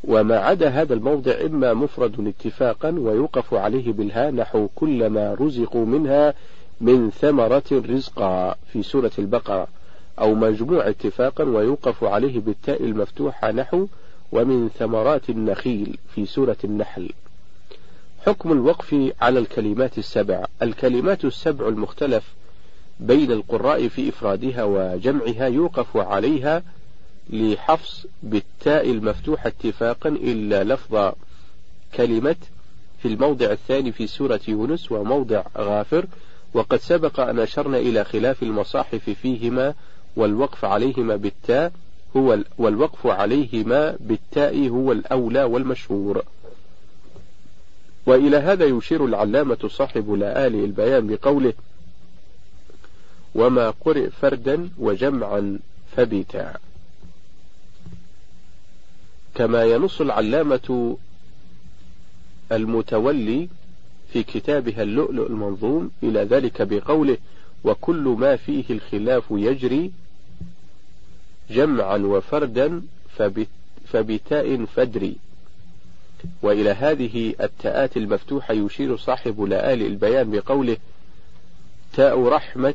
[0.04, 6.34] وما عدا هذا الموضع إما مفرد اتفاقا ويوقف عليه بالها نحو كلما رزقوا منها
[6.80, 9.68] من ثمرة رزقا في سورة البقرة
[10.18, 13.86] أو مجموع اتفاقا ويوقف عليه بالتاء المفتوحة نحو
[14.32, 17.10] ومن ثمرات النخيل في سورة النحل.
[18.26, 20.44] حكم الوقف على الكلمات السبع.
[20.62, 22.34] الكلمات السبع المختلف
[23.00, 26.62] بين القراء في إفرادها وجمعها يوقف عليها
[27.30, 31.12] لحفص بالتاء المفتوحة اتفاقا إلا لفظ
[31.94, 32.36] كلمة
[33.02, 36.06] في الموضع الثاني في سورة يونس وموضع غافر.
[36.54, 39.74] وقد سبق أن أشرنا إلى خلاف المصاحف فيهما
[40.16, 41.72] والوقف عليهما بالتاء
[42.16, 46.22] هو والوقف عليهما بالتاء هو الأولى والمشهور.
[48.06, 51.52] وإلى هذا يشير العلامة صاحب لآلئ البيان بقوله
[53.34, 55.58] وما قرئ فردا وجمعا
[55.96, 56.54] فبتا
[59.36, 60.96] كما ينص العلامة
[62.52, 63.48] المتولي
[64.12, 67.16] في كتابها اللؤلؤ المنظوم إلى ذلك بقوله
[67.64, 69.92] وكل ما فيه الخلاف يجري
[71.50, 72.82] جمعا وفردا
[73.86, 75.16] فبتاء فدري
[76.42, 80.76] وإلى هذه التاءات المفتوحة يشير صاحب لآل البيان بقوله
[81.92, 82.74] تاء رحمة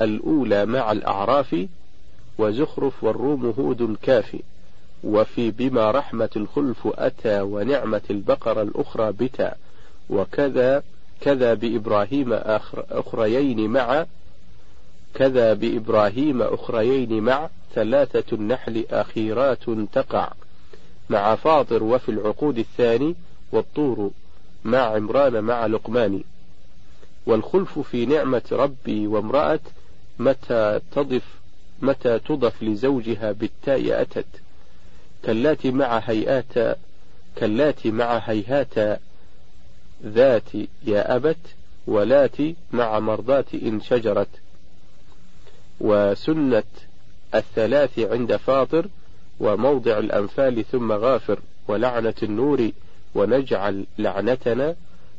[0.00, 1.66] الأولى مع الأعراف
[2.38, 4.40] وزخرف والروم هود كافي.
[5.04, 9.54] وفي بما رحمة الخلف أتى ونعمة البقرة الأخرى بتا
[10.10, 10.82] وكذا
[11.20, 12.32] كذا بإبراهيم
[12.90, 14.06] أخريين مع
[15.14, 20.32] كذا بإبراهيم أخريين مع ثلاثة النحل أخيرات تقع
[21.10, 23.14] مع فاطر وفي العقود الثاني
[23.52, 24.10] والطور
[24.64, 26.22] مع عمران مع لقمان.
[27.26, 29.60] والخلف في نعمة ربي وامرأة
[30.18, 31.24] متى تضف
[31.82, 34.26] متى تضف لزوجها بالتاء أتت.
[35.22, 36.78] كاللاتي مع هيئات
[37.36, 39.00] كاللاتي مع هيهات
[40.04, 40.54] ذات
[40.84, 41.36] يا أبت
[41.86, 44.28] ولاتي مع مرضات إن شجرت.
[45.80, 46.62] وسنة
[47.34, 48.86] الثلاث عند فاطر
[49.40, 52.70] وموضع الأنفال ثم غافر ولعنة النور
[53.14, 54.74] ونجعل لعنتنا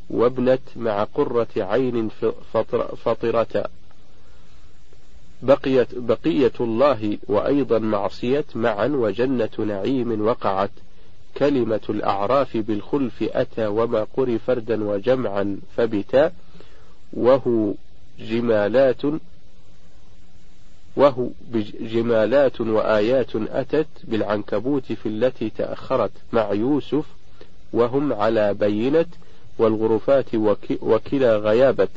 [0.09, 2.09] وابنت مع قرة عين
[3.03, 3.69] فطرة.
[5.41, 10.71] بقيت بقية الله وأيضا معصية معا وجنة نعيم وقعت.
[11.37, 16.31] كلمة الأعراف بالخلف أتى وما قري فردا وجمعا فبتا.
[17.13, 17.73] وهو
[18.19, 19.01] جمالات
[20.95, 21.27] وهو
[21.81, 27.05] جمالات وآيات أتت بالعنكبوت في التي تأخرت مع يوسف.
[27.73, 29.05] وهم على بينة
[29.59, 30.35] والغرفات
[30.81, 31.89] وكلا غيابت.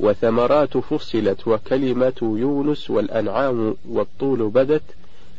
[0.00, 4.82] وثمرات فصلت وكلمة يونس والأنعام والطول بدت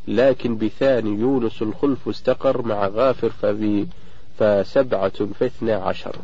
[0.08, 3.88] لكن بثاني يونس الخلف استقر مع غافر فبي
[4.40, 6.16] فسبعة فاثنى عشر.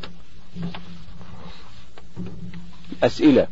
[3.04, 3.48] أسئلة.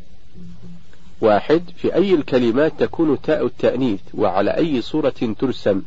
[1.21, 5.81] واحد في أي الكلمات تكون تاء التأنيث وعلى أي صورة ترسم؟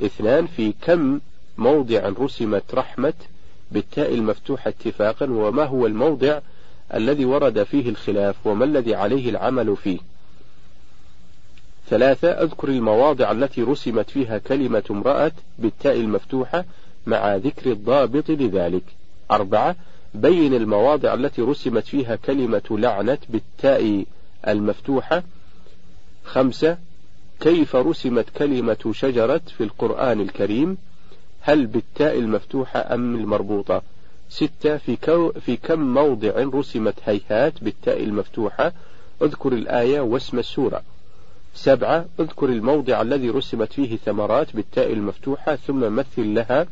[0.00, 1.20] اثنان في كم
[1.58, 3.14] موضع رسمت رحمة
[3.72, 6.40] بالتاء المفتوحة اتفاقا وما هو الموضع
[6.94, 9.98] الذي ورد فيه الخلاف وما الذي عليه العمل فيه.
[11.88, 16.64] ثلاثة أذكر المواضع التي رسمت فيها كلمة امرأة بالتاء المفتوحة
[17.06, 18.82] مع ذكر الضابط لذلك.
[19.30, 19.76] أربعة
[20.14, 24.04] بين المواضع التي رسمت فيها كلمة لعنة بالتاء
[24.48, 25.22] المفتوحة.
[26.24, 26.78] خمسة
[27.40, 30.76] كيف رسمت كلمة شجرة في القرآن الكريم؟
[31.40, 33.82] هل بالتاء المفتوحة أم المربوطة؟
[34.28, 38.72] ستة في, كو في كم موضع رسمت هيهات بالتاء المفتوحة؟
[39.22, 40.82] اذكر الآية واسم السورة.
[41.54, 46.66] سبعة اذكر الموضع الذي رسمت فيه ثمرات بالتاء المفتوحة ثم مثل لها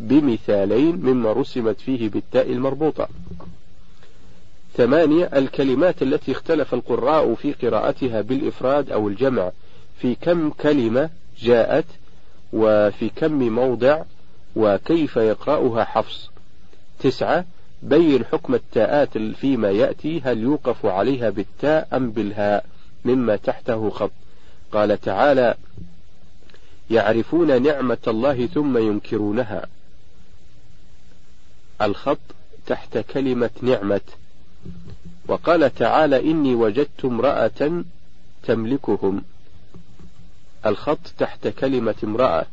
[0.00, 3.08] بمثالين مما رسمت فيه بالتاء المربوطة.
[4.74, 9.50] ثمانية الكلمات التي اختلف القراء في قراءتها بالإفراد أو الجمع.
[9.98, 11.86] في كم كلمة جاءت؟
[12.52, 14.02] وفي كم موضع؟
[14.56, 16.30] وكيف يقرأها حفص؟
[17.00, 17.44] تسعة
[17.82, 22.66] بين حكم التاءات فيما يأتي هل يوقف عليها بالتاء أم بالهاء
[23.04, 24.10] مما تحته خط.
[24.72, 25.54] قال تعالى
[26.90, 29.66] يعرفون نعمة الله ثم ينكرونها.
[31.82, 32.18] الخط
[32.66, 34.00] تحت كلمة نعمة.
[35.28, 37.84] وقال تعالى إني وجدت امرأة
[38.42, 39.22] تملكهم.
[40.66, 42.46] الخط تحت كلمة امرأة.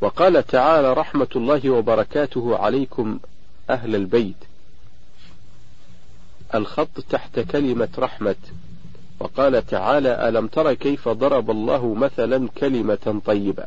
[0.00, 3.18] وقال تعالى رحمة الله وبركاته عليكم
[3.70, 4.36] أهل البيت.
[6.54, 8.36] الخط تحت كلمة رحمة.
[9.20, 13.64] وقال تعالى ألم تر كيف ضرب الله مثلا كلمة طيبة.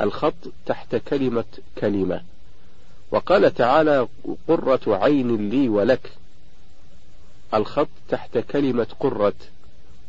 [0.00, 0.34] الخط
[0.66, 1.44] تحت كلمة
[1.78, 2.20] كلمة.
[3.10, 4.08] وقال تعالى
[4.48, 6.12] قرة عين لي ولك.
[7.54, 9.34] الخط تحت كلمة قرة.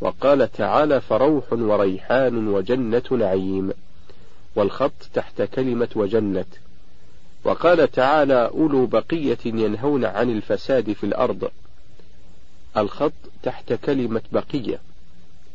[0.02, 3.74] وقال تعالى فروح وريحان وجنة نعيم.
[4.56, 6.46] والخط تحت كلمة وجنة.
[7.44, 11.52] وقال تعالى أولو بقية ينهون عن الفساد في الأرض.
[12.78, 13.14] الخط
[13.44, 14.80] تحت كلمة بقية.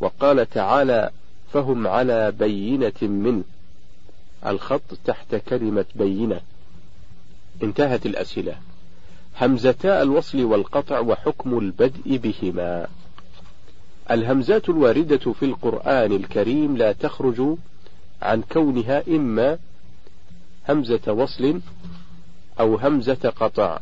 [0.00, 1.10] وقال تعالى
[1.52, 3.44] فهم على بينة منه.
[4.46, 6.40] الخط تحت كلمة بينة.
[7.62, 8.58] انتهت الأسئلة.
[9.40, 12.86] همزتا الوصل والقطع وحكم البدء بهما.
[14.10, 17.56] الهمزات الواردة في القرآن الكريم لا تخرج
[18.22, 19.58] عن كونها إما
[20.68, 21.60] همزة وصل
[22.60, 23.78] أو همزة قطع.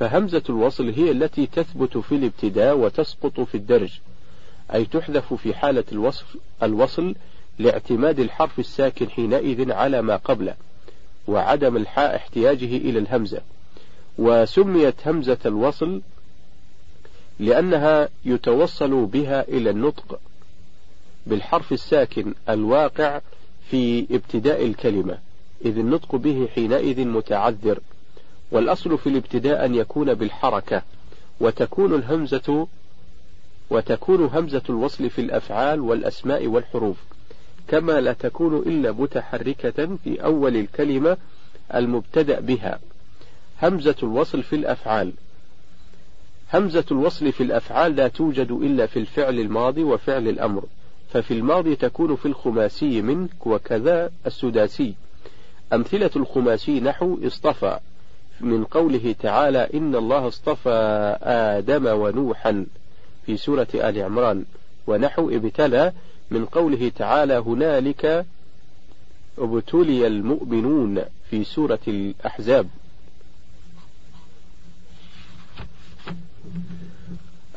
[0.00, 3.98] فهمزة الوصل هي التي تثبت في الابتداء وتسقط في الدرج
[4.74, 7.14] أي تحذف في حالة الوصف الوصل
[7.58, 10.54] لاعتماد الحرف الساكن حينئذ على ما قبله
[11.26, 13.40] وعدم الحاء احتياجه إلى الهمزة.
[14.18, 16.02] وسميت همزة الوصل
[17.38, 20.20] لأنها يتوصل بها إلى النطق
[21.26, 23.20] بالحرف الساكن الواقع
[23.70, 25.18] في ابتداء الكلمة
[25.64, 27.78] إذ النطق به حينئذ متعذر
[28.50, 30.82] والأصل في الابتداء أن يكون بالحركة
[31.40, 32.66] وتكون الهمزة
[33.70, 36.96] وتكون همزة الوصل في الأفعال والأسماء والحروف
[37.68, 41.16] كما لا تكون إلا متحركة في أول الكلمة
[41.74, 42.78] المبتدأ بها.
[43.62, 45.12] همزة الوصل في الأفعال.
[46.54, 50.64] همزة الوصل في الأفعال لا توجد إلا في الفعل الماضي وفعل الأمر.
[51.08, 54.94] ففي الماضي تكون في الخماسي منك وكذا السداسي.
[55.72, 57.78] أمثلة الخماسي نحو اصطفى
[58.40, 62.66] من قوله تعالى إن الله اصطفى آدم ونوحا
[63.26, 64.44] في سورة آل عمران.
[64.86, 65.92] ونحو ابتلى
[66.30, 68.26] من قوله تعالى هنالك
[69.38, 72.68] ابتلي المؤمنون في سورة الأحزاب.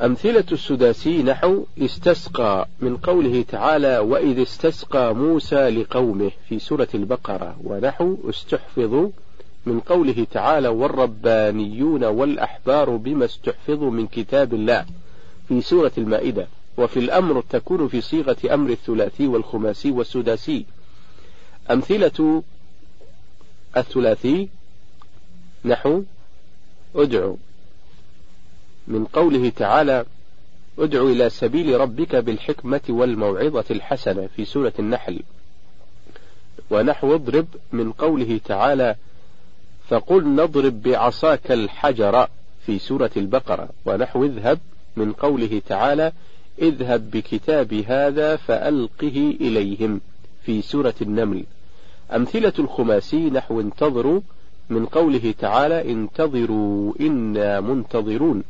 [0.02, 8.16] أمثلة السداسي نحو استسقى من قوله تعالى وإذ استسقى موسى لقومه في سورة البقرة ونحو
[8.30, 9.10] استحفظوا
[9.66, 14.86] من قوله تعالى والربانيون والأحبار بما استحفظوا من كتاب الله
[15.48, 16.46] في سورة المائدة
[16.78, 20.64] وفي الأمر تكون في صيغة أمر الثلاثي والخماسي والسداسي.
[21.70, 22.42] أمثلة
[23.76, 24.48] الثلاثي
[25.64, 26.02] نحو
[26.96, 27.36] ادعو
[28.90, 30.04] من قوله تعالى
[30.78, 35.20] ادع إلى سبيل ربك بالحكمة والموعظة الحسنة في سورة النحل.
[36.70, 38.94] ونحو اضرب من قوله تعالى
[39.88, 42.28] فقل نضرب بعصاك الحجر
[42.66, 43.68] في سورة البقرة.
[43.86, 44.58] ونحو اذهب
[44.96, 46.12] من قوله تعالى
[46.62, 50.00] اذهب بكتاب هذا فألقه إليهم
[50.42, 51.44] في سورة النمل.
[52.12, 54.20] أمثلة الخماسي نحو انتظروا
[54.70, 58.42] من قوله تعالى انتظروا إنا منتظرون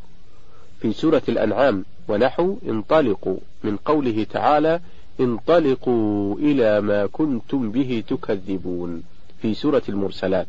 [0.81, 4.81] في سورة الأنعام ونحو انطلقوا من قوله تعالى
[5.21, 9.03] انطلقوا إلى ما كنتم به تكذبون
[9.43, 10.47] في سورة المرسلات.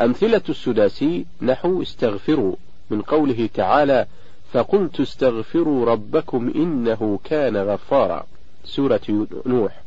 [0.00, 2.54] أمثلة السداسي نحو استغفروا
[2.90, 4.06] من قوله تعالى
[4.52, 8.26] فقلت استغفروا ربكم إنه كان غفارا
[8.64, 9.82] سورة نوح.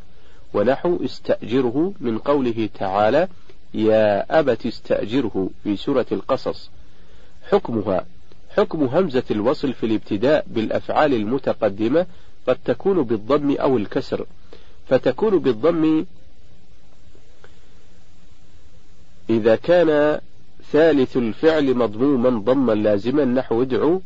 [0.53, 3.27] ونحو استأجره من قوله تعالى
[3.73, 6.69] يا أبت استأجره في سورة القصص.
[7.51, 8.05] حكمها
[8.57, 12.05] حكم همزة الوصل في الابتداء بالأفعال المتقدمة
[12.47, 14.25] قد تكون بالضم أو الكسر.
[14.87, 16.05] فتكون بالضم
[19.29, 20.19] إذا كان
[20.71, 24.01] ثالث الفعل مضموما ضما لازما نحو ادعو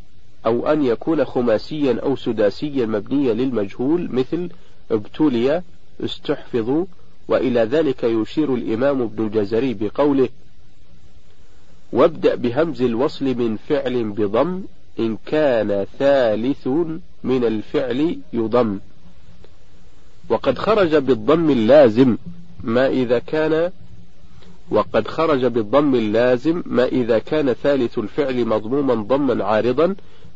[0.45, 4.49] أو أن يكون خماسيا أو سداسيا مبنيا للمجهول مثل
[4.91, 5.61] ابتلي
[6.03, 6.85] استحفظوا
[7.27, 10.29] وإلى ذلك يشير الإمام ابن الجزري بقوله
[11.93, 14.61] وابدأ بهمز الوصل من فعل بضم
[14.99, 16.67] إن كان ثالث
[17.23, 18.79] من الفعل يضم.
[20.29, 22.17] وقد خرج بالضم اللازم
[22.63, 23.71] ما إذا كان
[24.71, 29.95] وقد خرج بالضم اللازم ما إذا كان ثالث الفعل مضموما ضما عارضا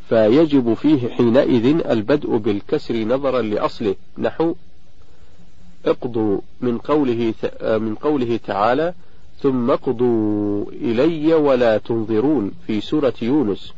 [0.10, 3.96] فيجب فيه حينئذ البدء بالكسر نظرا لأصله.
[4.18, 4.56] نحو
[5.86, 7.34] اقضوا من قوله
[7.64, 8.94] من قوله تعالى
[9.42, 13.74] ثم اقضوا إلي ولا تنظرون في سورة يونس.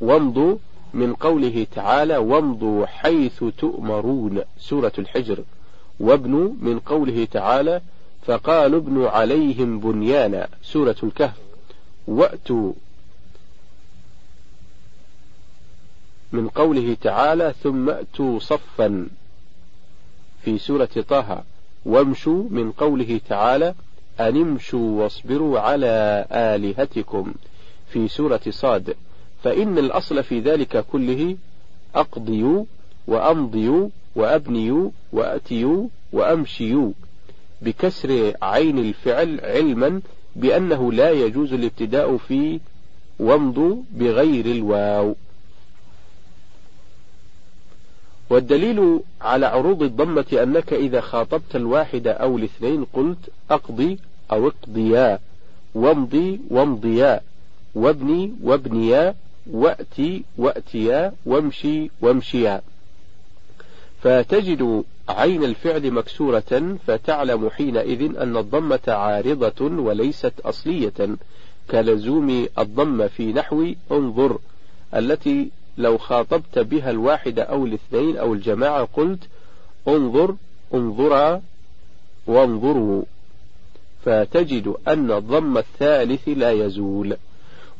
[0.00, 0.56] وامضوا
[0.94, 5.44] من قوله تعالى وامضوا حيث تؤمرون سورة الحجر.
[6.00, 7.80] وابنوا من قوله تعالى
[8.26, 11.36] فقالوا ابنوا عليهم بنيانا سورة الكهف.
[12.06, 12.72] وأتوا
[16.32, 19.08] من قوله تعالى ثم أتوا صفا
[20.42, 21.42] في سورة طه.
[21.84, 23.74] وامشوا من قوله تعالى
[24.20, 27.34] أن امشوا واصبروا على آلهتكم
[27.92, 28.94] في سورة صاد.
[29.42, 31.36] فإن الأصل في ذلك كله
[31.94, 32.64] أقضيوا
[33.06, 36.92] وأمضيوا وأبنيوا وأتيوا وأمشيوا
[37.62, 40.00] بكسر عين الفعل علما
[40.36, 42.60] بأنه لا يجوز الابتداء في
[43.18, 45.16] وامضوا بغير الواو.
[48.30, 53.98] والدليل على عروض الضمة أنك إذا خاطبت الواحد أو الاثنين قلت أقضي
[54.32, 55.18] أو اقضيا
[55.74, 57.20] وامضي وامضيا
[57.74, 59.14] وابني وابنيا
[59.50, 62.62] وأتي وأتيا وامشي وامشيا.
[64.02, 71.16] فتجد عين الفعل مكسورة فتعلم حينئذ أن الضمة عارضة وليست أصلية.
[71.70, 74.38] كلزوم الضمة في نحو انظر
[74.94, 79.20] التي لو خاطبت بها الواحد أو الاثنين أو الجماعة قلت
[79.88, 80.34] انظر
[80.74, 81.42] انظرا
[82.26, 83.02] وانظروا.
[84.04, 87.16] فتجد أن الضم الثالث لا يزول.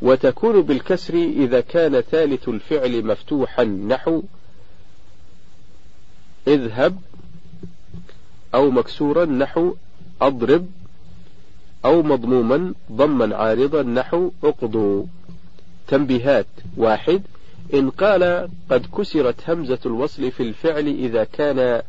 [0.02, 3.64] وتكون بالكسر إذا كان ثالث الفعل مفتوحا.
[3.64, 4.22] نحو
[6.46, 6.98] اذهب
[8.54, 9.24] أو مكسورا.
[9.24, 9.74] نحو
[10.22, 10.66] أضرب
[11.84, 12.74] أو مضموما.
[12.92, 13.82] ضما عارضا.
[13.82, 15.04] نحو اقضوا.
[15.88, 17.22] تنبيهات واحد.
[17.74, 21.82] إن قال قد كسرت همزة الوصل في الفعل إذا كان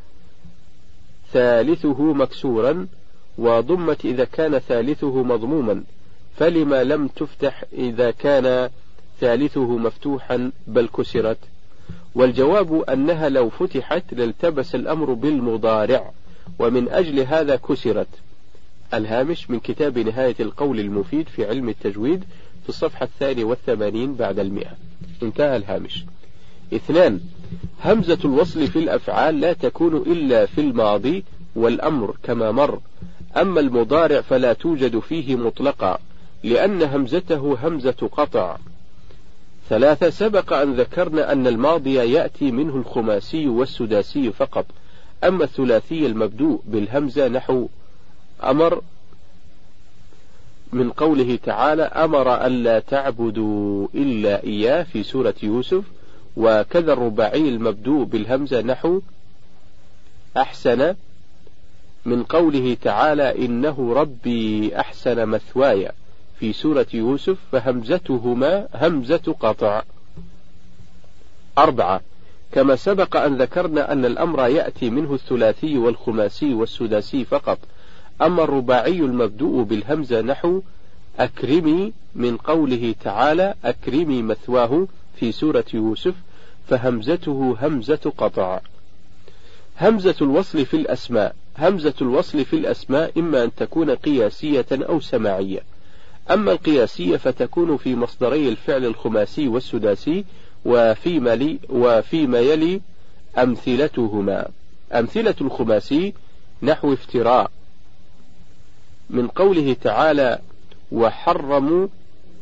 [1.34, 2.88] ثالثه مكسورا
[3.38, 5.84] وضمت إذا كان ثالثه مضموما.
[6.36, 8.70] فلما لم تفتح إذا كان
[9.20, 11.38] ثالثه مفتوحا بل كسرت.
[12.16, 16.12] والجواب أنها لو فتحت لالتبس الأمر بالمضارع
[16.60, 18.08] ومن أجل هذا كسرت.
[18.94, 22.24] الهامش من كتاب نهاية القول المفيد في علم التجويد
[22.64, 24.72] في الصفحة الثانية والثمانين بعد المئة.
[25.24, 26.06] انتهى الهامش.
[26.74, 27.20] اثنان
[27.86, 31.24] همزة الوصل في الأفعال لا تكون إلا في الماضي
[31.56, 32.80] والأمر كما مر.
[33.38, 36.00] أما المضارع فلا توجد فيه مطلقا
[36.44, 38.58] لأن همزته همزة قطع.
[39.70, 44.66] ثلاثة سبق أن ذكرنا أن الماضي يأتي منه الخماسي والسداسي فقط.
[45.24, 47.68] أما الثلاثي المبدوء بالهمزة نحو
[48.44, 48.82] أمر
[50.74, 55.84] من قوله تعالى أمر ألا تعبدوا إلا إياه في سورة يوسف
[56.38, 59.02] وكذا الرباعي المبدوء بالهمزة نحو
[60.38, 60.96] أحسن
[62.06, 65.92] من قوله تعالى إنه ربي أحسن مثواي
[66.40, 69.82] في سورة يوسف فهمزتهما همزة قطع.
[71.58, 72.02] أربعة
[72.52, 77.60] كما سبق أن ذكرنا أن الأمر يأتي منه الثلاثي والخماسي والسداسي فقط
[78.22, 80.62] أما الرباعي المبدوء بالهمزة نحو
[81.20, 86.14] أكرمي من قوله تعالى أكرمي مثواه في سورة يوسف
[86.68, 88.60] فهمزته همزة قطع.
[89.82, 95.60] همزة الوصل في الأسماء همزة الوصل في الأسماء إما أن تكون قياسية أو سماعية.
[96.32, 100.26] أما القياسية فتكون في مصدري الفعل الخماسي والسداسي
[100.66, 102.82] وفيما, لي وفيما يلي
[103.38, 104.48] أمثلتهما.
[104.94, 106.14] أمثلة الخماسي
[106.62, 107.52] نحو افتراء.
[109.12, 110.40] من قوله تعالى
[110.92, 111.88] وحرموا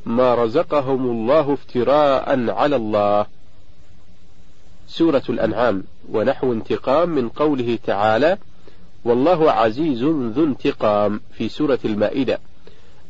[0.06, 3.26] ما رزقهم الله افتراء على الله.
[4.88, 8.38] سورة الأنعام ونحو انتقام من قوله تعالى
[9.06, 12.40] والله عزيز ذو انتقام في سورة المائدة.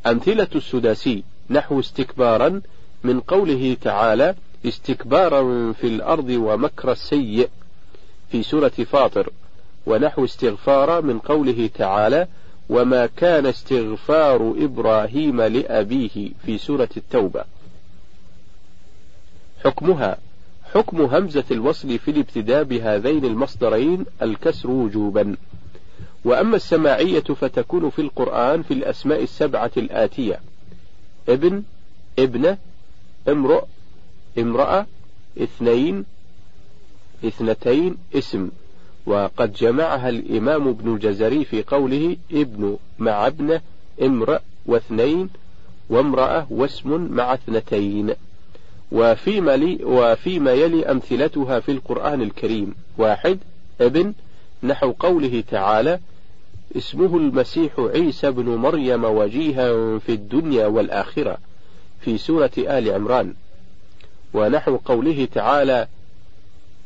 [0.08, 2.62] أمثلة السداسي نحو استكبارا
[3.04, 4.36] من قوله تعالى
[4.66, 7.50] استكبارا في الأرض ومكر السيء
[8.32, 9.30] في سورة فاطر
[9.86, 12.28] ونحو استغفار من قوله تعالى
[12.70, 17.44] وما كان استغفار إبراهيم لأبيه في سورة التوبة.
[19.66, 20.18] حكمها
[20.74, 25.36] حكم همزة الوصل في الابتداء بهذين المصدرين الكسر وجوبا.
[26.26, 30.40] وأما السماعية فتكون في القرآن في الأسماء السبعة الآتية.
[31.30, 31.64] ابن
[32.20, 32.58] ابنة
[33.28, 33.64] امرؤ
[34.38, 34.86] امرأة
[35.38, 36.06] اثنين
[37.26, 38.50] اثنتين اسم.
[39.06, 43.62] وقد جمعها الإمام ابن الجزري في قوله ابن مع ابنة
[44.02, 45.30] امرأ واثنين
[45.90, 48.14] وامرأة واسم مع اثنتين.
[48.92, 52.76] وفيما, لي وفيما يلي أمثلتها في القرآن الكريم.
[52.98, 53.40] واحد
[53.82, 54.14] ابن
[54.64, 56.00] نحو قوله تعالى
[56.78, 61.38] اسمه المسيح عيسى بن مريم وجيها في الدنيا والآخرة.
[62.02, 63.34] في سورة آل عمران.
[64.34, 65.88] ونحو قوله تعالى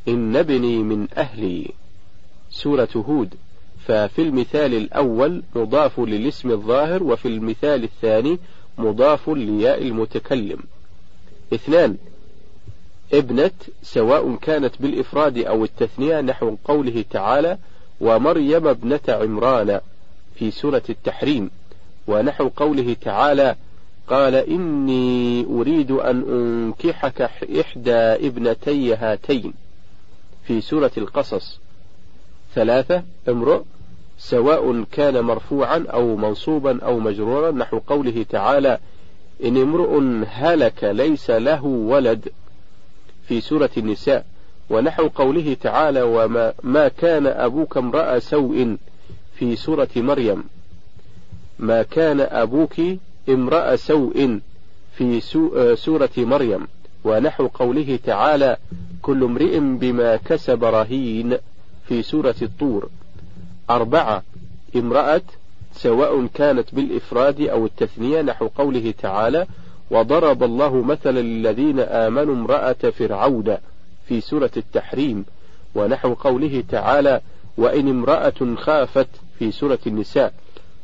[0.08, 1.70] إن ابني من أهلي.
[2.54, 3.34] سورة هود.
[3.86, 8.38] ففي المثال الأول مضاف للاسم الظاهر وفي المثال الثاني
[8.78, 10.58] مضاف لياء المتكلم.
[11.54, 11.96] اثنان
[13.12, 13.50] ابنة
[13.82, 17.58] سواء كانت بالإفراد أو التثنية نحو قوله تعالى
[18.00, 19.80] ومريم ابنة عمران
[20.34, 21.50] في سورة التحريم.
[22.06, 23.56] ونحو قوله تعالى
[24.08, 27.22] قال إني أريد أن أنكحك
[27.60, 27.96] إحدى
[28.26, 29.54] ابنتي هاتين
[30.46, 31.63] في سورة القصص.
[32.54, 33.62] ثلاثة امرؤ
[34.18, 38.78] سواء كان مرفوعا أو منصوبا أو مجرورا نحو قوله تعالى
[39.44, 42.28] إن امرؤ هلك ليس له ولد
[43.28, 44.26] في سورة النساء.
[44.70, 48.76] ونحو قوله تعالى وما ما كان أبوك امرأ سوء
[49.34, 50.44] في سورة مريم.
[51.58, 52.74] ما كان أبوك
[53.28, 54.38] امرأ سوء
[54.96, 55.20] في
[55.76, 56.66] سورة مريم.
[57.04, 58.56] ونحو قوله تعالى
[59.02, 61.38] كل امرئ بما كسب رهين.
[61.88, 62.88] في سورة الطور.
[63.70, 64.22] أربعة
[64.76, 65.22] امرأة
[65.72, 69.46] سواء كانت بالإفراد أو التثنية نحو قوله تعالى
[69.90, 73.56] وضرب الله مثلا للذين آمنوا امرأة فرعون
[74.08, 75.24] في سورة التحريم.
[75.74, 77.20] ونحو قوله تعالى
[77.56, 79.08] وإن امرأة خافت
[79.38, 80.32] في سورة النساء.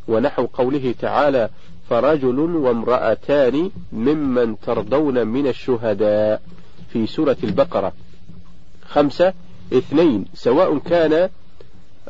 [0.08, 1.48] ونحو قوله تعالى
[1.90, 6.42] فرجل وامرأتان ممن ترضون من الشهداء.
[6.92, 7.92] في سورة البقرة.
[8.88, 9.32] خمسة
[9.72, 11.28] اثنين سواء كان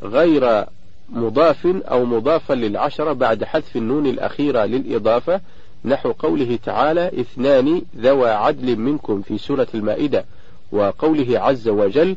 [0.02, 0.64] غير
[1.12, 5.40] مضاف أو مضافا للعشرة بعد حذف النون الأخيرة للإضافة.
[5.84, 10.24] نحو قوله تعالى اثنان ذوى عدل منكم في سورة المائدة
[10.72, 12.16] وقوله عز وجل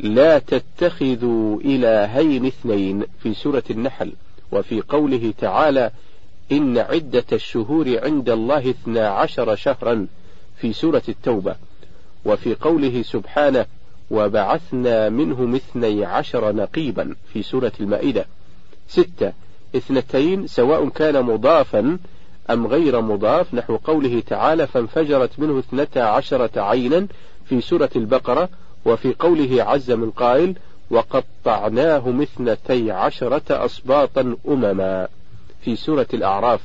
[0.00, 4.12] لا تتخذوا إلهين اثنين في سورة النحل.
[4.52, 5.90] وفي قوله تعالى
[6.52, 10.06] إن عدة الشهور عند الله اثنا عشر شهرا
[10.56, 11.56] في سورة التوبة.
[12.24, 13.66] وفي قوله سبحانه
[14.10, 18.26] وبعثنا منهم اثني عشر نقيبا في سورة المائدة.
[18.88, 19.32] ستة
[19.76, 21.98] اثنتين سواء كان مضافا
[22.50, 27.06] أم غير مضاف نحو قوله تعالى فانفجرت منه اثنتا عشرة عينا
[27.44, 28.48] في سورة البقرة
[28.84, 30.54] وفي قوله عز من قائل
[30.90, 35.08] وقطعناهم اثنتي عشرة أصباطا أمما
[35.60, 36.60] في سورة الأعراف.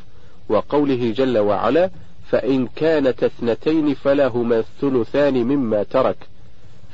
[0.50, 1.90] وقوله جل وعلا
[2.28, 6.18] فإن كانت اثنتين فلهما الثلثان مما ترك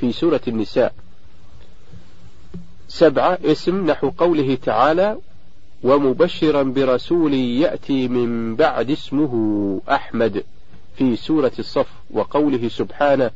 [0.00, 0.94] في سورة النساء.
[2.88, 5.16] سبعة اسم نحو قوله تعالى
[5.82, 10.44] ومبشرا برسول يأتي من بعد اسمه أحمد
[10.96, 13.30] في سورة الصف وقوله سبحانه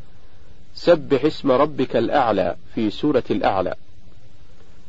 [0.74, 3.74] سبح اسم ربك الأعلى في سورة الأعلى.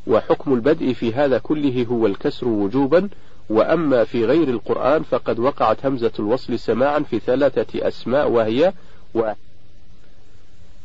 [0.08, 3.10] وحكم البدء في هذا كله هو الكسر وجوبا
[3.50, 8.74] وأما في غير القرآن فقد وقعت همزة الوصل سماعا في ثلاثة أسماء وهي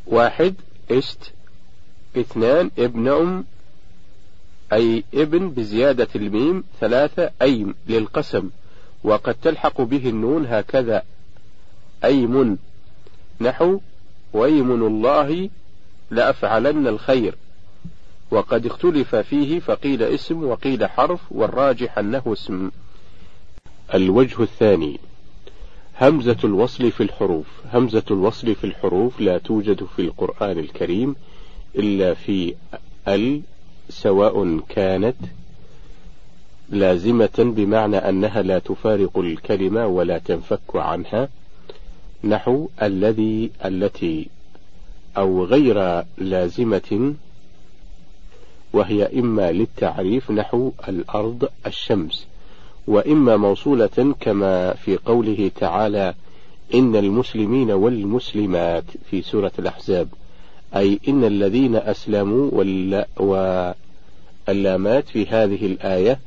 [0.07, 0.55] واحد
[0.91, 1.33] اشت
[2.17, 3.45] اثنان ابن أم
[4.73, 8.51] أي ابن بزيادة الميم ثلاثة أيم للقسم
[9.05, 11.03] وقد تلحق به النون هكذا
[12.05, 12.59] أيم
[13.41, 13.81] نحو
[14.33, 15.51] ويمن الله
[16.11, 17.35] لأفعلن الخير.
[18.31, 22.71] وقد اختلف فيه فقيل اسم وقيل حرف والراجح أنه اسم.
[23.95, 25.01] الوجه الثاني
[26.01, 27.47] همزة الوصل في الحروف.
[27.73, 31.17] همزة الوصل في الحروف لا توجد في القرآن الكريم
[31.77, 32.55] إلا في
[33.09, 33.41] ال
[33.89, 35.17] سواء كانت
[36.69, 41.29] لازمة بمعنى أنها لا تفارق الكلمة ولا تنفك عنها
[42.25, 44.29] نحو الذي التي
[45.17, 47.15] أو غير لازمة
[48.73, 52.30] وهي إما للتعريف نحو الأرض الشمس.
[52.87, 56.15] وإما موصولة كما في قوله تعالى
[56.75, 60.09] إن المسلمين والمسلمات في سورة الأحزاب.
[60.77, 62.51] أي إن الذين أسلموا
[64.49, 66.19] واللامات في هذه الآية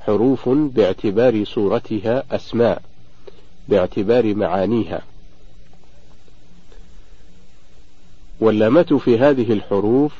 [0.00, 2.82] حروف باعتبار صورتها أسماء
[3.68, 5.02] باعتبار معانيها.
[8.40, 10.12] واللامات في هذه الحروف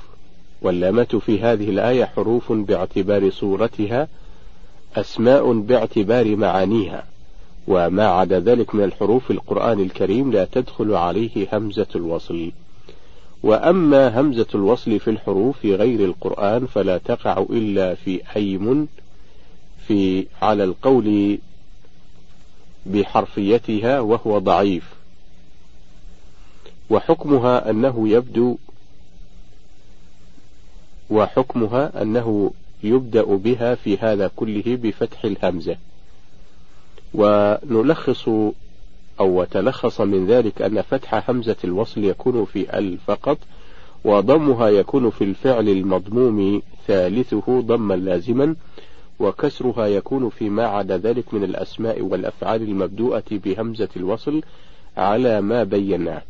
[0.62, 4.08] واللامات في هذه الآية حروف باعتبار صورتها
[4.96, 7.04] أسماء باعتبار معانيها
[7.68, 12.52] وما عدا ذلك من الحروف في القرآن الكريم لا تدخل عليه همزة الوصل.
[13.42, 18.88] وأما همزة الوصل في الحروف في غير القرآن فلا تقع إلا في أيم
[19.86, 21.38] في على القول
[22.86, 24.94] بحرفيتها وهو ضعيف.
[26.90, 28.56] وحكمها أنه يبدو
[31.10, 32.52] وحكمها أنه
[32.84, 35.76] يبدأ بها في هذا كله بفتح الهمزة.
[37.14, 38.28] ونلخص
[39.20, 43.38] أو تلخص من ذلك أن فتح همزة الوصل يكون في ال فقط
[44.04, 48.56] وضمها يكون في الفعل المضموم ثالثه ضما لازما
[49.20, 54.42] وكسرها يكون فيما عدا ذلك من الأسماء والأفعال المبدوءة بهمزة الوصل
[54.96, 56.22] على ما بيناه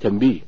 [0.00, 0.40] تنبيه.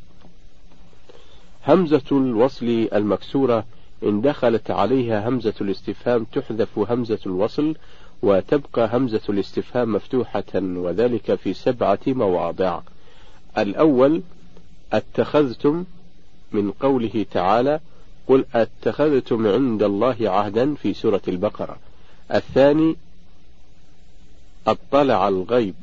[1.68, 3.64] همزة الوصل المكسورة
[4.02, 7.74] إن دخلت عليها همزة الاستفهام تحذف همزة الوصل
[8.22, 12.80] وتبقى همزة الاستفهام مفتوحة وذلك في سبعة مواضع.
[13.58, 14.22] الأول
[14.92, 15.84] أتخذتم
[16.52, 17.80] من قوله تعالى
[18.28, 21.76] قل أتخذتم عند الله عهدا في سورة البقرة.
[22.34, 22.96] الثاني
[24.66, 25.74] أطلع الغيب.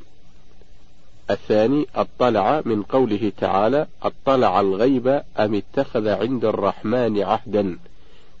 [1.30, 7.78] الثاني أطلع من قوله تعالى أطلع الغيب أم اتخذ عند الرحمن عهدا.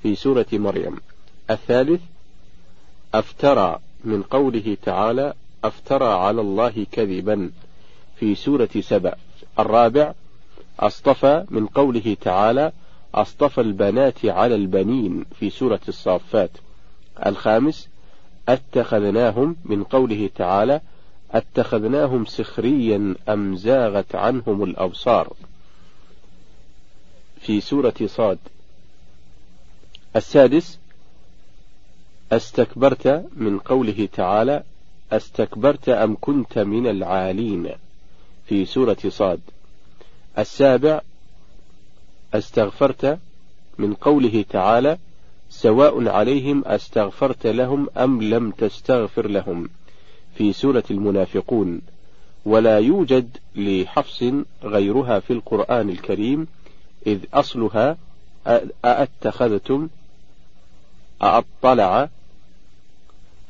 [0.02, 0.96] في سورة مريم.
[1.50, 2.00] الثالث
[3.14, 5.34] أفترى من قوله تعالى
[5.64, 7.50] أفترى على الله كذبا.
[8.16, 9.16] في سورة سبأ.
[9.58, 10.12] الرابع
[10.80, 12.72] أصطفى من قوله تعالى
[13.14, 15.24] أصطفى البنات على البنين.
[15.40, 16.50] في سورة الصافات.
[17.26, 17.88] الخامس
[18.48, 20.80] أتخذناهم من قوله تعالى
[21.30, 25.32] أتخذناهم سخريا أم زاغت عنهم الأبصار.
[27.40, 28.38] في سورة صاد.
[30.16, 30.78] السادس
[32.32, 34.62] أستكبرت من قوله تعالى
[35.12, 37.68] أستكبرت أم كنت من العالين؟
[38.46, 39.40] في سورة صاد.
[40.38, 41.00] السابع
[42.34, 43.18] أستغفرت
[43.78, 44.98] من قوله تعالى
[45.50, 49.68] سواء عليهم أستغفرت لهم أم لم تستغفر لهم.
[50.34, 51.80] في سورة المنافقون.
[52.44, 54.24] ولا يوجد لحفص
[54.64, 56.46] غيرها في القرآن الكريم
[57.06, 57.96] إذ أصلها
[58.84, 59.88] أأتخذتم؟
[61.22, 62.08] أأطلع؟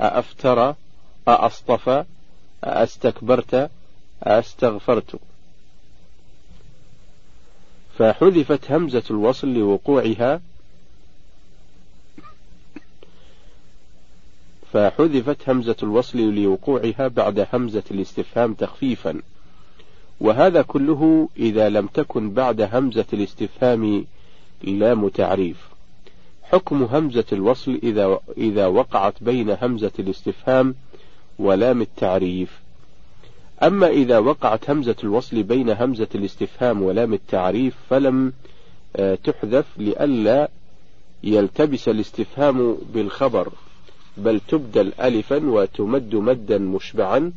[0.01, 0.75] أأفترى
[1.29, 2.05] أأصطفى
[2.65, 3.71] أأستكبرت؟
[4.27, 5.21] أأستغفرت؟
[7.99, 10.41] فحذفت همزة الوصل لوقوعها.
[14.73, 19.23] فحذفت همزة الوصل لوقوعها بعد همزة الاستفهام تخفيفا.
[20.21, 24.05] وهذا كله إذا لم تكن بعد همزة الاستفهام
[24.63, 25.69] لام تعريف
[26.43, 30.75] حكم همزة الوصل إذا إذا وقعت بين همزة الاستفهام
[31.39, 32.61] ولام التعريف.
[33.63, 38.33] أما إذا وقعت همزة الوصل بين همزة الاستفهام ولام التعريف فلم
[38.97, 40.51] آه، تحذف لئلا
[41.25, 43.53] يلتبس الاستفهام بالخبر
[44.17, 47.33] بل تبدل ألفا وتمد مدا مشبعا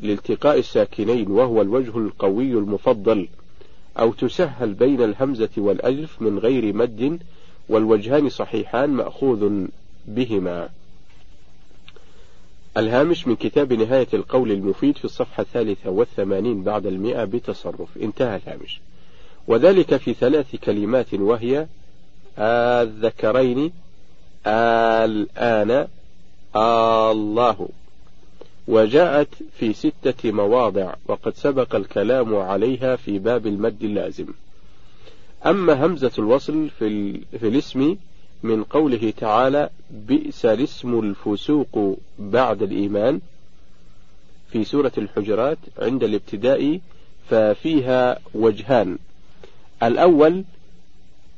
[0.00, 3.28] لالتقاء الساكنين وهو الوجه القوي المفضل.
[3.98, 7.20] أو تسهل بين الهمزة والألف من غير مد
[7.68, 9.66] والوجهان صحيحان مأخوذ
[10.06, 10.68] بهما.
[12.76, 17.88] الهامش من كتاب نهاية القول المفيد في الصفحة الثالثة والثمانين بعد المئة بتصرف.
[18.02, 18.80] انتهى الهامش.
[19.46, 21.66] وذلك في ثلاث كلمات وهي
[22.38, 23.72] الذكرين
[24.46, 25.88] الآن
[26.56, 27.68] آلله.
[28.68, 34.26] وجاءت في ستة مواضع وقد سبق الكلام عليها في باب المد اللازم.
[35.46, 37.96] أما همزة الوصل في, في الاسم
[38.42, 43.20] من قوله تعالى بئس الاسم الفسوق بعد الإيمان
[44.50, 46.80] في سورة الحجرات عند الابتداء
[47.30, 48.98] ففيها وجهان
[49.82, 50.44] الأول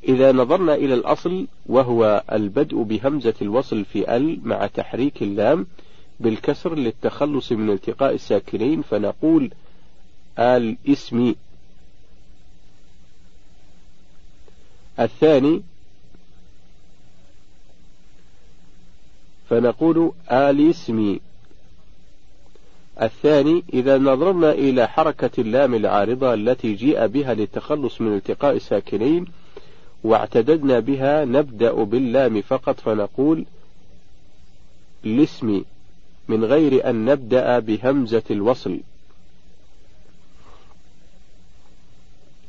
[0.09, 5.67] إذا نظرنا إلى الأصل وهو البدء بهمزة الوصل في ال مع تحريك اللام
[6.21, 9.51] بالكسر للتخلص من التقاء الساكنين فنقول
[10.39, 11.35] الاسم.
[15.01, 15.63] الثاني
[19.51, 21.19] فنقول الاسم.
[23.03, 29.27] الثاني إذا نظرنا إلى حركة اللام العارضة التي جيء بها للتخلص من التقاء الساكنين
[30.05, 33.45] واعتددنا بها نبدأ باللام فقط فنقول
[35.05, 35.65] الاسم.
[36.29, 38.81] من غير أن نبدأ بهمزة الوصل.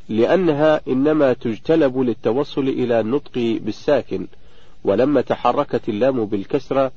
[0.09, 4.27] لأنها إنما تجتلب للتوصل إلى النطق بالساكن
[4.83, 6.91] ولما تحركت اللام بالكسرة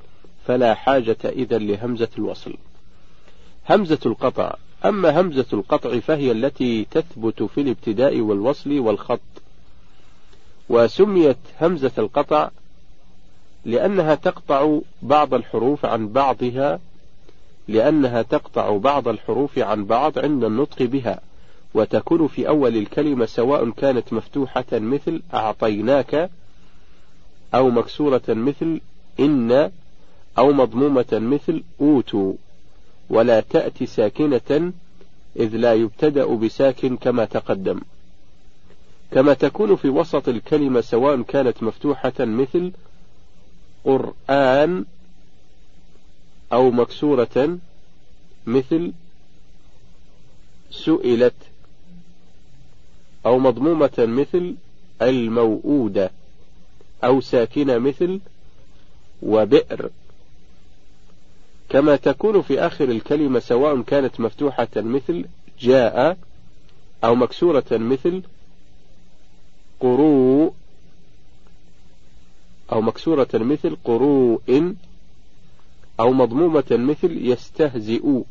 [0.47, 2.55] فلا حاجة إذا لهمزة الوصل.
[3.71, 4.55] همزة القطع
[4.85, 9.21] أما همزة القطع فهي التي تثبت في الابتداء والوصل والخط.
[10.69, 12.51] وسميت همزة القطع
[13.65, 16.81] لأنها تقطع بعض الحروف عن بعضها
[17.69, 21.21] لأنها تقطع بعض الحروف عن بعض عند النطق بها
[21.75, 26.31] وتكون في أول الكلمة سواء كانت مفتوحة مثل أعطيناك
[27.55, 28.81] أو مكسورة مثل
[29.21, 29.71] إن
[30.39, 32.33] أو مضمومة مثل أوتوا
[33.11, 34.73] ولا تأتي ساكنة
[35.37, 37.81] إذ لا يبتدأ بساكن كما تقدم.
[39.11, 42.73] كما تكون في وسط الكلمة سواء كانت مفتوحة مثل
[43.85, 44.85] قرآن
[46.53, 47.59] أو مكسورة
[48.47, 48.93] مثل
[50.71, 51.35] سئلت
[53.27, 54.55] أو مضمومة مثل
[55.03, 56.11] الموؤودة
[57.05, 58.21] أو ساكنة مثل
[59.23, 59.91] وبئر.
[61.69, 65.25] كما تكون في آخر الكلمة سواء كانت مفتوحة مثل
[65.61, 66.19] جاء
[67.05, 68.23] أو مكسورة مثل
[69.81, 70.55] قروء
[72.73, 74.75] أو مكسورة مثل قروء
[76.01, 78.23] أو مضمومة مثل يستهزئ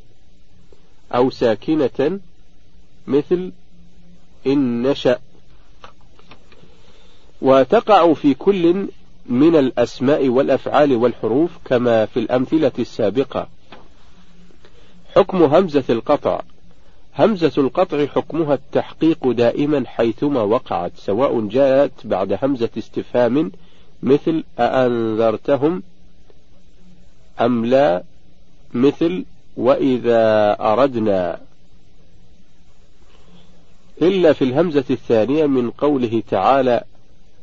[1.15, 2.19] أو ساكنة
[3.07, 3.51] مثل
[4.47, 5.19] إن نشأ.
[7.41, 8.87] وتقع في كل
[9.25, 13.47] من الأسماء والأفعال والحروف كما في الأمثلة السابقة.
[15.15, 16.41] حكم همزة القطع.
[17.19, 23.51] همزة القطع حكمها التحقيق دائما حيثما وقعت سواء جاءت بعد همزة استفهام
[24.03, 25.83] مثل أأنذرتهم
[27.41, 28.03] أم لا
[28.73, 29.25] مثل
[29.57, 31.39] وإذا أردنا.
[34.01, 36.83] إلا في الهمزة الثانية من قوله تعالى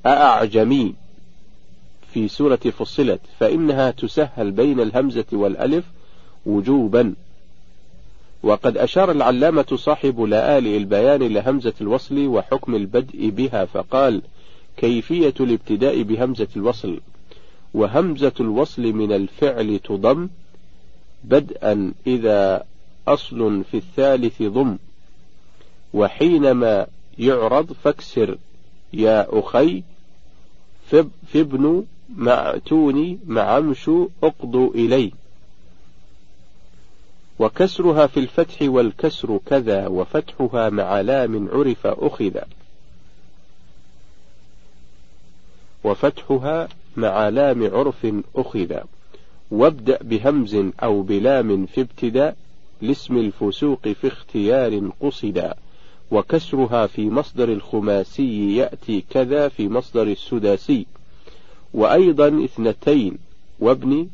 [0.06, 0.94] أأعجمي
[2.12, 5.84] في سورة فصلت فإنها تسهل بين الهمزة والألف
[6.46, 7.14] وجوبا.
[8.42, 14.22] وقد أشار العلامة صاحب لآلئ البيان لهمزة الوصل وحكم البدء بها فقال
[14.78, 17.00] كيفية الابتداء بهمزة الوصل
[17.74, 20.28] وهمزة الوصل من الفعل تضم
[21.24, 22.64] بدءا إذا
[23.08, 24.78] أصل في الثالث ضم
[25.94, 26.86] وحينما
[27.18, 28.38] يعرض فاكسر
[28.92, 29.82] يا أخي
[31.32, 31.84] فابن
[32.16, 35.12] معتوني معمشو اقضوا إلي.
[37.38, 42.38] وكسرها في الفتح والكسر كذا وفتحها مع لام عرف أخذ.
[45.84, 48.06] وفتحها مع لام عرف
[48.36, 48.76] أخذ.
[49.50, 52.36] وابدأ بهمز أو بلام في ابتداء
[52.80, 55.54] لاسم الفسوق في اختيار قصدا
[56.10, 60.86] وكسرها في مصدر الخماسي يأتي كذا في مصدر السداسي.
[61.74, 63.18] وأيضا اثنتين
[63.60, 64.08] وابن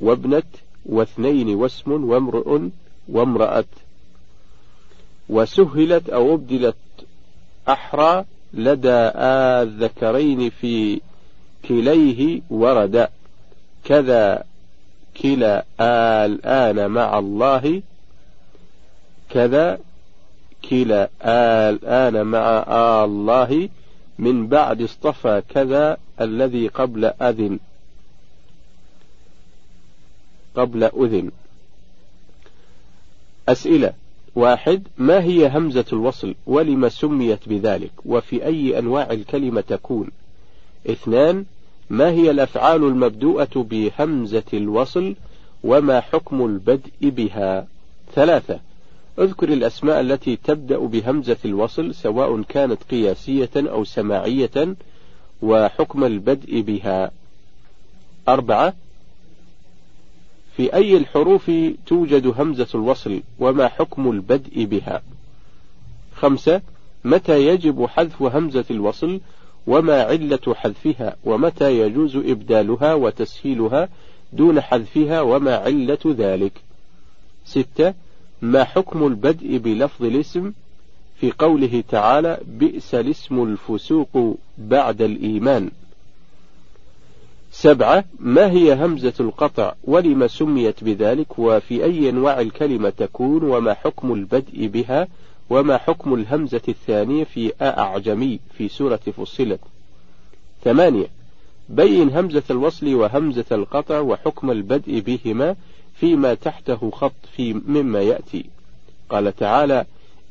[0.00, 0.42] وابنة
[0.86, 2.60] واثنين واسم وامرؤ
[3.08, 3.64] وامرأة.
[5.28, 6.76] وسهلت أو أبدلت
[7.68, 8.24] أحرى
[8.54, 9.10] لدى
[9.62, 11.00] الذكرين في
[11.68, 13.08] كليه ورد.
[13.84, 14.44] كذا
[15.22, 15.64] كلا
[16.26, 17.82] الآن مع الله.
[19.30, 19.78] كذا
[20.70, 21.08] كلا
[21.68, 22.64] الآن مع
[23.04, 23.68] الله.
[24.18, 27.58] من بعد اصطفى كذا الذي قبل أذن.
[30.56, 31.30] قبل أذن.
[33.48, 33.99] أسئلة.
[34.34, 40.08] واحد ما هي همزة الوصل؟ ولم سميت بذلك؟ وفي أي أنواع الكلمة تكون؟
[40.90, 41.44] اثنان
[41.90, 45.14] ما هي الأفعال المبدوءة بهمزة الوصل؟
[45.64, 47.66] وما حكم البدء بها؟
[48.14, 48.60] ثلاثة
[49.18, 54.76] اذكر الأسماء التي تبدأ بهمزة الوصل سواء كانت قياسية أو سماعية
[55.42, 57.10] وحكم البدء بها.
[58.28, 58.74] أربعة
[60.60, 61.50] في أي الحروف
[61.86, 65.02] توجد همزة الوصل وما حكم البدء بها؟
[66.14, 66.60] خمسة
[67.04, 69.20] متى يجب حذف همزة الوصل
[69.66, 73.88] وما علة حذفها؟ ومتى يجوز إبدالها وتسهيلها
[74.32, 76.52] دون حذفها وما علة ذلك؟
[77.44, 77.94] ستة
[78.42, 80.52] ما حكم البدء بلفظ الاسم؟
[81.20, 85.70] في قوله تعالى بئس الاسم الفسوق بعد الإيمان.
[87.50, 94.12] سبعة ما هي همزة القطع؟ ولم سميت بذلك؟ وفي أي أنواع الكلمة تكون؟ وما حكم
[94.12, 95.08] البدء بها؟
[95.50, 99.60] وما حكم الهمزة الثانية في أعجمي في سورة فصلت؟
[100.64, 101.06] ثمانية
[101.68, 105.56] بين همزة الوصل وهمزة القطع وحكم البدء بهما
[105.94, 108.44] فيما تحته خط في مما يأتي.
[109.08, 109.84] قال تعالى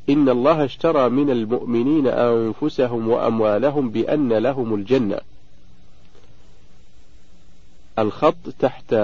[0.10, 5.18] إن الله اشترى من المؤمنين أنفسهم وأموالهم بأن لهم الجنة.
[8.00, 8.96] الخط تحت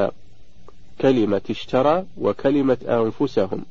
[1.01, 3.65] كلمة اشترى وكلمة أنفسهم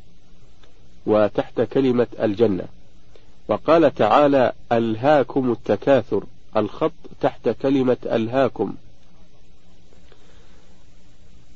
[1.06, 2.64] وتحت كلمة الجنة.
[3.48, 6.24] وقال تعالى ألهاكم التكاثر
[6.56, 8.74] الخط تحت كلمة ألهاكم.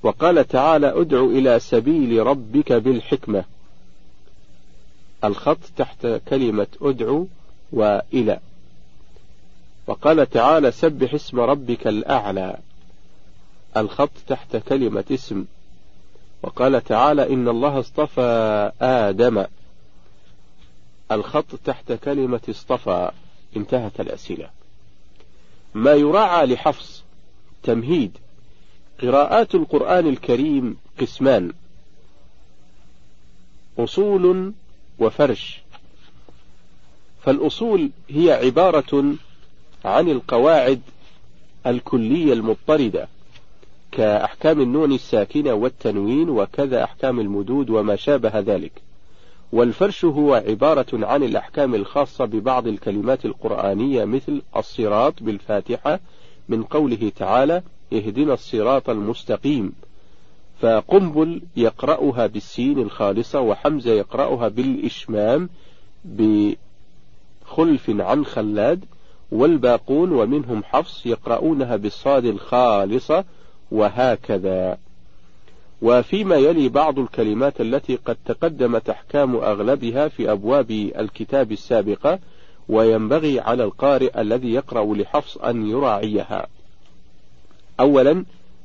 [0.03, 3.45] وقال تعالى ادع إلى سبيل ربك بالحكمة
[5.25, 7.27] الخط تحت كلمة أدعو
[7.73, 8.41] وإلى.
[9.87, 12.57] وقال تعالى سبح اسم ربك الأعلى.
[13.77, 15.45] الخط تحت كلمة اسم.
[16.43, 19.45] وقال تعالى إن الله اصطفى آدم.
[21.12, 23.11] الخط تحت كلمة اصطفى.
[23.57, 24.51] انتهت الأسئلة.
[25.75, 27.05] ما يراعى لحفص.
[27.62, 28.19] تمهيد.
[29.03, 31.53] قراءات القرآن الكريم قسمان.
[33.79, 34.53] أصول
[34.99, 35.61] وفرش.
[37.23, 39.14] فالأصول هي عبارة
[39.85, 40.81] عن القواعد
[41.66, 43.09] الكلية المضطردة.
[43.93, 48.72] كأحكام النون الساكنة والتنوين وكذا أحكام المدود وما شابه ذلك.
[49.53, 56.01] والفرش هو عبارة عن الأحكام الخاصة ببعض الكلمات القرآنية مثل الصراط بالفاتحة
[56.49, 57.62] من قوله تعالى
[57.93, 59.72] اهدنا الصراط المستقيم
[60.61, 65.49] فقنبل يقرأها بالسين الخالصة وحمزة يقرأها بالإشمام
[66.05, 68.84] بخلف عن خلاد
[69.32, 73.24] والباقون ومنهم حفص يقرؤونها بالصاد الخالصة
[73.71, 74.79] وهكذا.
[75.83, 82.19] وفيما يلي بعض الكلمات التي قد تقدمت أحكام أغلبها في أبواب الكتاب السابقة
[82.69, 86.47] وينبغي على القارئ الذي يقرأ لحفص أن يراعيها.
[87.81, 88.25] أولا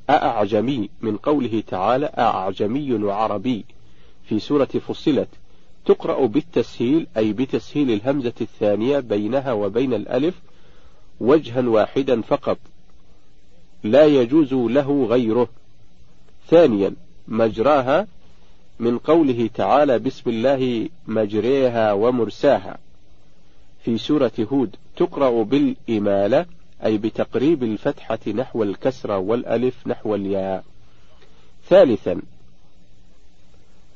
[0.09, 3.65] أأعجمي من قوله تعالى أعجمي وعربي
[4.25, 5.27] في سورة فصلت
[5.85, 10.35] تقرأ بالتسهيل أي بتسهيل الهمزة الثانية بينها وبين الألف
[11.19, 12.57] وجها واحدا فقط.
[13.83, 15.47] لا يجوز له غيره.
[16.47, 16.93] ثانيا
[17.27, 18.07] مجراها
[18.79, 22.77] من قوله تعالى بسم الله مجريها ومرساها.
[23.83, 26.45] في سورة هود تقرأ بالإمالة
[26.85, 30.63] أي بتقريب الفتحة نحو الكسرة والألف نحو الياء.
[31.69, 32.21] ثالثا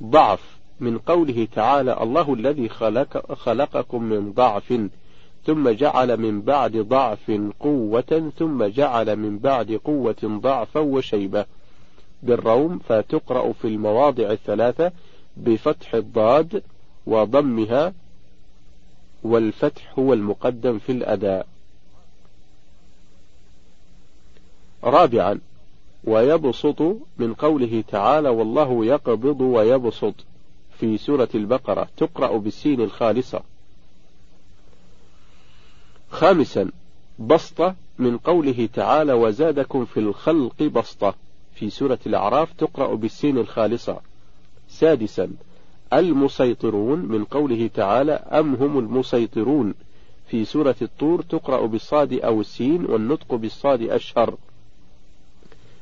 [0.03, 4.79] ضعف من قوله تعالى الله الذي خلق خلقكم من ضعف.
[5.45, 11.45] ثم جعل من بعد ضعف قوة ثم جعل من بعد قوة ضعفا وشيبة.
[12.23, 14.91] بالروم فتقرأ في المواضع الثلاثة
[15.37, 16.63] بفتح الضاد
[17.07, 17.93] وضمها
[19.23, 21.47] والفتح هو المقدم في الأداء.
[24.83, 25.39] رابعا
[26.03, 26.81] ويبسط
[27.17, 30.13] من قوله تعالى والله يقبض ويبسط
[30.79, 33.41] في سورة البقرة تقرأ بالسين الخالصة.
[36.11, 36.71] خامسا
[37.19, 41.15] بسطة من قوله تعالى وزادكم في الخلق بسطة
[41.55, 43.99] في سورة الأعراف تقرأ بالسين الخالصة.
[44.69, 45.29] سادسا
[45.93, 49.73] المسيطرون من قوله تعالى أم هم المسيطرون
[50.27, 54.35] في سورة الطور تقرأ بالصاد أو السين والنطق بالصاد أشهر.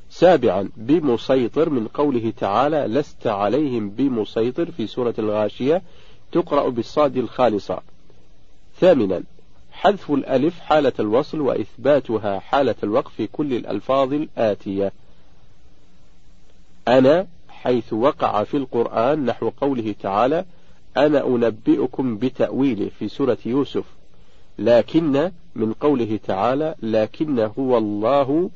[0.09, 5.82] سابعا بمسيطر من قوله تعالى لست عليهم بمسيطر في سورة الغاشية
[6.32, 7.82] تقرأ بالصاد الخالصة.
[8.80, 9.23] ثامنا
[9.76, 14.91] حذف الألف حالة الوصل وإثباتها حالة الوقف في كل الألفاظ الآتية.
[16.88, 20.45] أنا حيث وقع في القرآن نحو قوله تعالى
[20.97, 23.84] أنا أنبئكم بتأويله في سورة يوسف
[24.59, 28.49] لكن من قوله تعالى لكن هو الله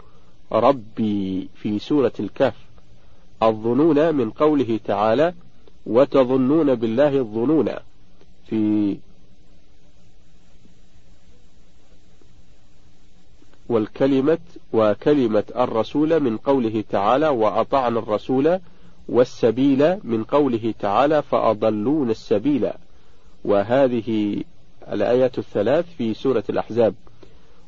[0.52, 2.56] ربي في سورة الكهف.
[3.44, 5.34] الظنون من قوله تعالى
[5.86, 7.70] وتظنون بالله الظنون
[8.48, 8.98] في
[13.70, 14.38] والكلمة
[14.74, 18.60] وكلمة الرسول من قوله تعالى وأطعنا الرسول
[19.10, 22.70] والسبيل من قوله تعالى فأضلون السبيل.
[23.46, 24.44] وهذه
[24.92, 26.94] الآيات الثلاث في سورة الأحزاب.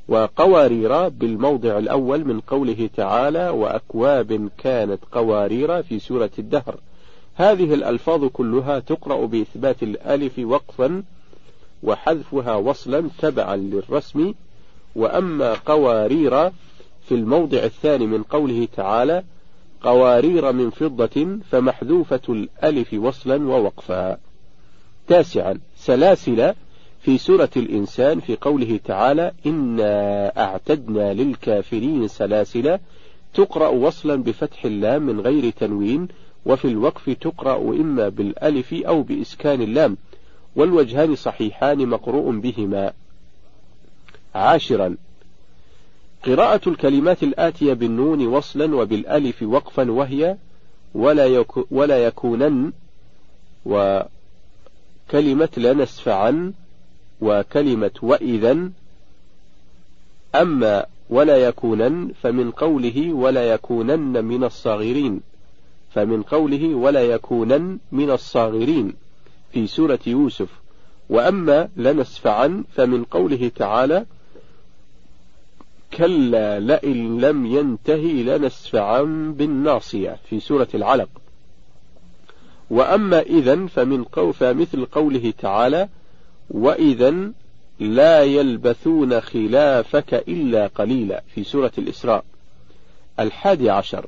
[0.07, 6.75] وقوارير بالموضع الأول من قوله تعالى وأكواب كانت قوارير في سورة الدهر.
[7.35, 11.03] هذه الألفاظ كلها تقرأ بإثبات الألف وقفا
[11.83, 14.33] وحذفها وصلا تبعا للرسم
[14.95, 16.49] وأما قوارير
[17.01, 19.23] في الموضع الثاني من قوله تعالى
[19.83, 24.17] قوارير من فضة فمحذوفة الألف وصلا ووقفا.
[25.07, 26.53] تاسعا سلاسل
[27.01, 32.79] في سورة الإنسان في قوله تعالى إنا أعتدنا للكافرين سلاسل
[33.33, 36.07] تقرأ وصلا بفتح اللام من غير تنوين
[36.45, 39.97] وفي الوقف تقرأ إما بالألف أو بإسكان اللام
[40.55, 42.93] والوجهان صحيحان مقروء بهما.
[44.35, 44.97] عاشرا.
[46.25, 50.37] قراءة الكلمات الآتية بالنون وصلا وبالألف وقفا وهي
[50.93, 52.71] ولا, يكو ولا يكونن
[53.65, 56.53] وكلمة لنسفعا
[57.21, 58.69] وكلمة وإذا.
[60.35, 65.21] أما ولا يكونن فمن قوله ولا يكونن من الصاغرين.
[65.93, 68.93] فمن قوله ولا يكونن من الصاغرين
[69.53, 70.49] في سورة يوسف.
[71.09, 74.05] وأما لنسفعا فمن قوله تعالى
[75.93, 79.01] كلا لئن لم ينتهي لنسفعا
[79.37, 81.09] بالناصية في سورة العلق.
[82.69, 85.89] وأما إذا فمن قو فمثل قوله تعالى
[86.49, 87.31] وإذا
[87.79, 92.23] لا يلبثون خلافك إلا قليلا في سورة الإسراء.
[93.19, 94.05] الحادي عشر.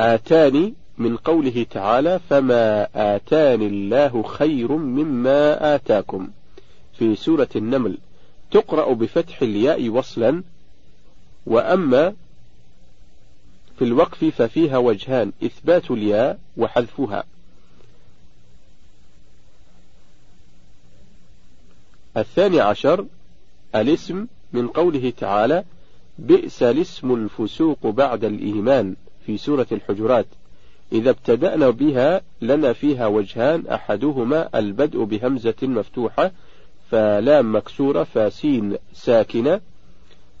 [0.00, 6.30] آتاني من قوله تعالى فما آتاني الله خير مما آتاكم.
[6.98, 7.98] في سورة النمل.
[8.50, 10.42] تقرأ بفتح الياء وصلا
[11.46, 12.14] وأما
[13.78, 17.24] في الوقف ففيها وجهان إثبات الياء وحذفها.
[22.16, 23.06] الثاني عشر
[23.74, 25.64] الاسم من قوله تعالى
[26.18, 30.26] بئس الاسم الفسوق بعد الإيمان في سورة الحجرات.
[30.92, 36.30] إذا ابتدأنا بها لنا فيها وجهان أحدهما البدء بهمزة مفتوحة
[36.90, 39.60] فلام مكسورة فسين ساكنة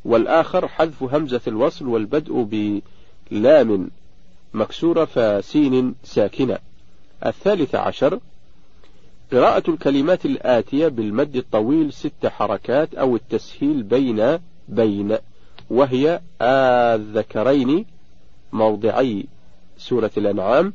[0.04, 2.42] والآخر حذف همزة الوصل والبدء
[3.30, 3.90] بلام
[4.54, 6.58] مكسورة فسين ساكنة.
[7.26, 8.20] الثالث عشر
[9.32, 14.38] قراءة الكلمات الآتية بالمد الطويل ست حركات أو التسهيل بين
[14.68, 15.18] بين
[15.70, 17.84] وهي الذكرين
[18.52, 19.26] موضعي
[19.78, 20.72] سورة الأنعام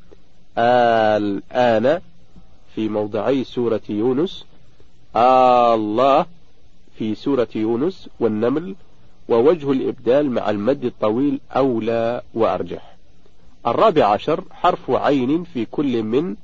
[0.57, 2.01] الآن
[2.75, 4.45] في موضعي سورة يونس
[5.15, 6.25] الله
[6.97, 8.75] في سورة يونس والنمل
[9.29, 12.95] ووجه الإبدال مع المد الطويل أولى وأرجح.
[13.67, 16.35] الرابع عشر حرف عين في كل من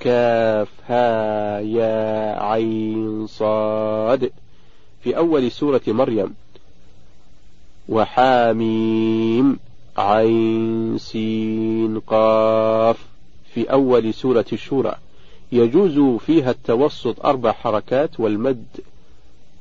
[0.00, 4.32] كاف ها يا عين صاد.
[5.02, 6.34] في أول سورة مريم
[7.88, 9.58] وحاميم
[9.96, 13.06] عين سين قاف.
[13.54, 14.94] في أول سورة الشورى
[15.52, 18.66] يجوز فيها التوسط أربع حركات والمد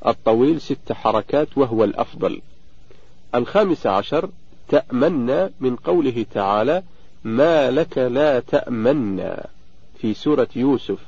[0.07, 2.41] الطويل ست حركات وهو الأفضل.
[3.35, 4.29] الخامس عشر
[4.69, 6.83] تأمن من قوله تعالى
[7.23, 9.37] ما لك لا تأمن
[9.97, 10.99] في سورة يوسف.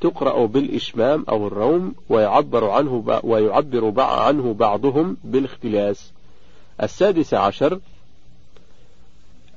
[0.00, 6.12] تقرأ بالإشمام أو الروم ويعبر عنه ويعبر عنه بعضهم بالاختلاس.
[6.82, 7.80] السادس عشر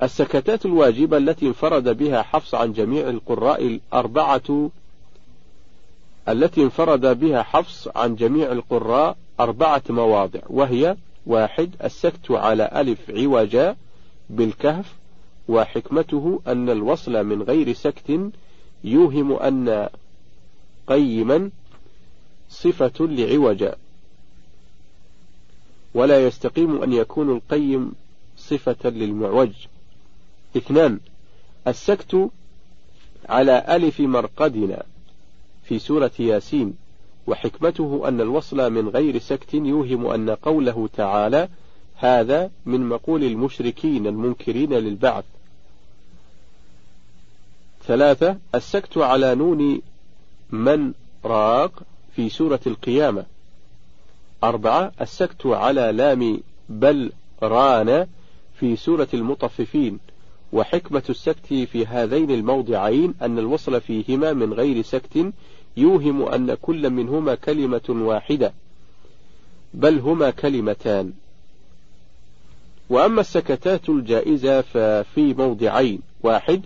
[0.03, 4.69] السكتات الواجبة التي انفرد بها حفص عن جميع القراء الأربعة
[6.29, 13.75] التي انفرد بها حفص عن جميع القراء أربعة مواضع وهي واحد السكت على ألف عوجا
[14.29, 14.93] بالكهف
[15.47, 18.31] وحكمته أن الوصل من غير سكت
[18.83, 19.89] يوهم أن
[20.87, 21.49] قيما
[22.49, 23.75] صفة لعوجا.
[25.93, 27.91] ولا يستقيم أن يكون القيم
[28.37, 29.51] صفة للمعوج.
[30.57, 30.99] اثنان.
[31.67, 32.29] السكت
[33.29, 34.83] على ألف مرقدنا
[35.63, 36.73] في سورة ياسين
[37.27, 41.49] وحكمته أن الوصل من غير سكت يوهم أن قوله تعالى
[41.95, 45.23] هذا من مقول المشركين المنكرين للبعث.
[47.83, 49.81] ثلاثة السكت على نون
[50.49, 50.93] من
[51.25, 51.83] راق
[52.15, 53.25] في سورة القيامة.
[54.43, 56.39] أربعة السكت على لام
[56.69, 57.11] بل
[57.43, 58.07] ران
[58.59, 59.99] في سورة المطففين.
[60.55, 65.33] وحكمة السكت في هذين الموضعين أن الوصل فيهما من غير سكت
[65.77, 68.53] يوهم أن كل منهما كلمة واحدة
[69.73, 71.13] بل هما كلمتان.
[72.89, 76.61] وأما السكتات الجائزة ففي موضعين واحد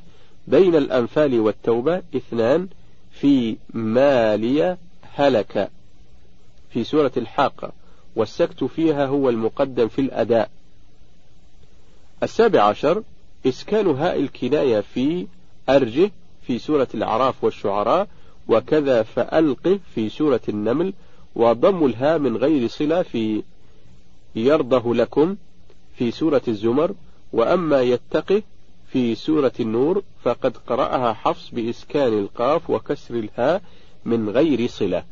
[0.48, 2.68] بين الأنفال والتوبة اثنان
[3.12, 4.78] في مالية
[5.16, 5.70] هلك
[6.74, 7.72] في سورة الحاقة
[8.16, 10.50] والسكت فيها هو المقدم في الأداء.
[12.24, 13.04] السابع عشر
[13.46, 15.28] إسكان هاء الكناية في
[15.70, 16.12] أرجه
[16.42, 18.08] في سورة الأعراف والشعراء
[18.48, 20.94] وكذا فألقه في سورة النمل
[21.36, 23.44] وضم الهاء من غير صلة في
[24.36, 25.36] يرضه لكم
[25.96, 26.94] في سورة الزمر
[27.34, 28.42] وأما يتقه
[28.92, 33.62] في سورة النور فقد قرأها حفص بإسكان القاف وكسر الهاء
[34.06, 35.04] من غير صلة.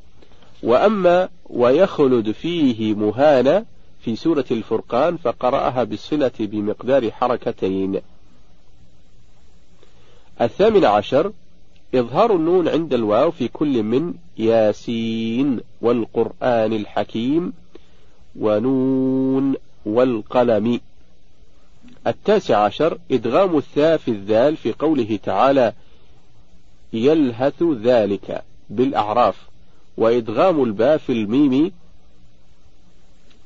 [0.63, 3.65] وأما ويخلد فيه مهانة
[3.99, 8.01] في سورة الفرقان فقرأها بالصلة بمقدار حركتين.
[10.41, 11.31] الثامن عشر
[11.95, 17.53] إظهار النون عند الواو في كل من ياسين والقرآن الحكيم
[18.39, 20.79] ونون والقلم.
[22.07, 25.73] التاسع عشر إدغام الثاء في الذال في قوله تعالى
[26.93, 29.47] يلهث ذلك بالأعراف
[29.97, 31.71] وإدغام الباء في الميم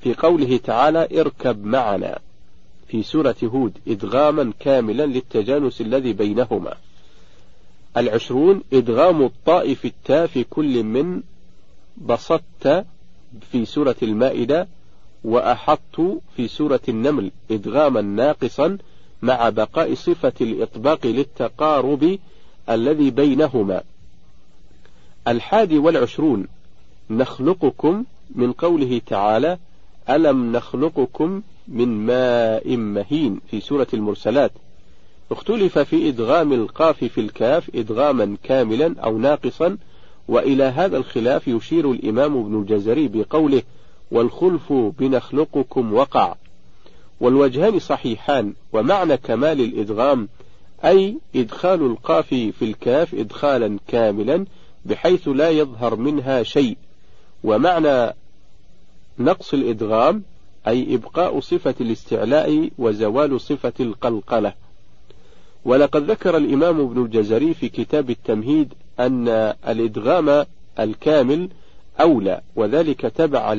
[0.02, 2.20] في قوله تعالى اركب معنا.
[2.92, 6.74] في سورة هود إدغاما كاملا للتجانس الذي بينهما.
[7.98, 11.22] العشرون إدغام الطاء في التاء في كل من
[11.98, 12.86] بسطت
[13.52, 14.68] في سورة المائدة
[15.24, 18.78] وأحطت في سورة النمل إدغاما ناقصا
[19.22, 22.20] مع بقاء صفة الإطباق للتقارب
[22.70, 23.84] الذي بينهما.
[25.28, 26.48] الحادي والعشرون
[27.10, 28.04] نخلقكم
[28.36, 29.58] من قوله تعالى
[30.10, 34.52] ألم نخلقكم من ماء مهين في سورة المرسلات.
[35.32, 39.78] اختلف في إدغام القاف في الكاف إدغاما كاملا أو ناقصا
[40.28, 43.64] وإلى هذا الخلاف يشير الإمام ابن الجزري بقوله
[44.12, 46.36] والخلف بنخلقكم وقع
[47.20, 50.28] والوجهان صحيحان ومعنى كمال الإدغام
[50.86, 54.46] أي إدخال القاف في الكاف إدخالا كاملا
[54.86, 56.78] بحيث لا يظهر منها شيء.
[57.44, 58.14] ومعنى
[59.20, 60.24] نقص الإدغام
[60.68, 64.54] أي إبقاء صفة الاستعلاء وزوال صفة القلقلة.
[65.66, 69.28] ولقد ذكر الإمام ابن الجزري في كتاب التمهيد أن
[69.68, 70.46] الإدغام
[70.80, 71.50] الكامل
[72.02, 73.56] أولى وذلك تبعا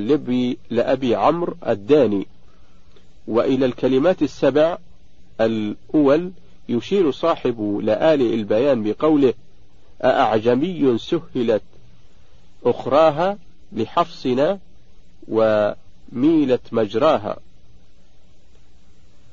[0.70, 2.26] لأبي, عمرو الداني.
[3.26, 4.78] وإلى الكلمات السبع
[5.40, 6.30] الأول
[6.68, 9.34] يشير صاحب لآل البيان بقوله
[10.04, 11.62] أأعجمي سهلت
[12.64, 13.38] أخراها
[13.72, 14.58] لحفصنا
[16.12, 17.36] وميلت مجراها.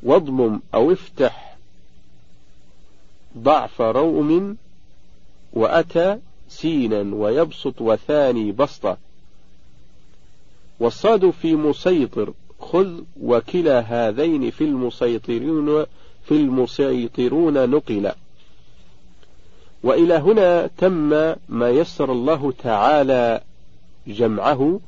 [0.04, 1.58] واضمم أو افتح
[3.38, 4.58] ضعف روم
[5.54, 6.18] وأتى
[6.50, 8.98] سينا ويبسط وثاني بسطة.
[10.80, 15.86] والصاد في مسيطر خذ وكلا هذين في المسيطرون
[16.26, 18.12] في المسيطرون نقل
[19.84, 21.10] وإلى هنا تم
[21.50, 23.42] ما يسر الله تعالى
[24.08, 24.80] جمعه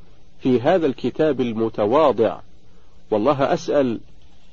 [0.41, 2.39] في هذا الكتاب المتواضع.
[3.11, 3.99] والله أسأل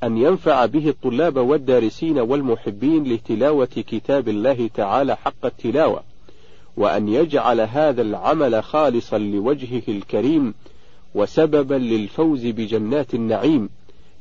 [0.03, 6.03] أن ينفع به الطلاب والدارسين والمحبين لتلاوة كتاب الله تعالى حق التلاوة
[6.76, 10.55] وأن يجعل هذا العمل خالصا لوجهه الكريم
[11.14, 13.68] وسببا للفوز بجنات النعيم.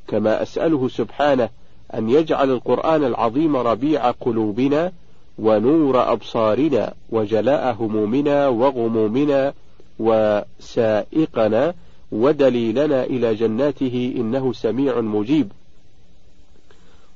[0.08, 1.50] كما أسأله سبحانه
[1.94, 4.92] أن يجعل القرآن العظيم ربيع قلوبنا
[5.40, 9.54] ونور أبصارنا وجلاء همومنا وغمومنا
[10.00, 11.74] وسائقنا
[12.12, 15.52] ودليلنا إلى جناته إنه سميع مجيب.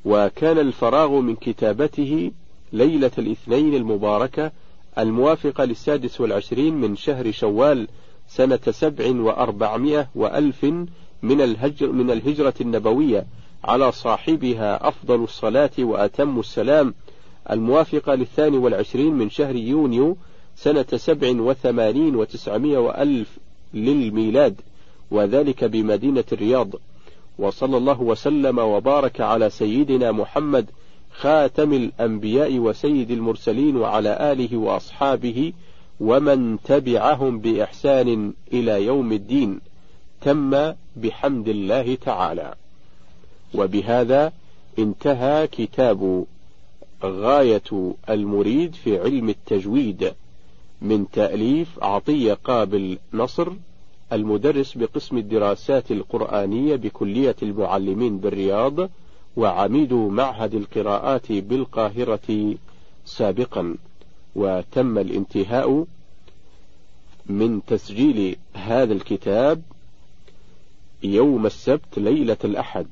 [0.05, 2.31] وكان الفراغ من كتابته
[2.73, 4.51] ليلة الاثنين المباركة
[4.97, 7.87] الموافقة للسادس والعشرين من شهر شوال
[8.27, 10.63] سنة سبع وأربعمائة وألف
[11.23, 13.25] من الهجر من الهجرة النبوية
[13.63, 16.93] على صاحبها أفضل الصلاة وأتم السلام
[17.51, 20.17] الموافقة للثاني والعشرين من شهر يونيو
[20.55, 23.37] سنة سبع وثمانين وتسعمائة وألف
[23.73, 24.61] للميلاد
[25.11, 26.69] وذلك بمدينة الرياض.
[27.39, 30.65] وصلى الله وسلم وبارك على سيدنا محمد
[31.11, 35.53] خاتم الأنبياء وسيد المرسلين وعلى آله وأصحابه
[35.99, 39.59] ومن تبعهم بإحسان إلى يوم الدين.
[40.21, 42.53] تم بحمد الله تعالى.
[43.55, 44.31] وبهذا
[44.79, 46.25] انتهى كتاب
[47.03, 50.13] غاية المريد في علم التجويد.
[50.81, 53.51] من تأليف عطية قابل نصر
[54.13, 58.89] المدرس بقسم الدراسات القرآنية بكلية المعلمين بالرياض
[59.37, 62.55] وعميد معهد القراءات بالقاهرة
[63.05, 63.75] سابقا.
[64.35, 65.85] وتم الانتهاء
[67.25, 69.61] من تسجيل هذا الكتاب
[71.03, 72.87] يوم السبت ليلة الأحد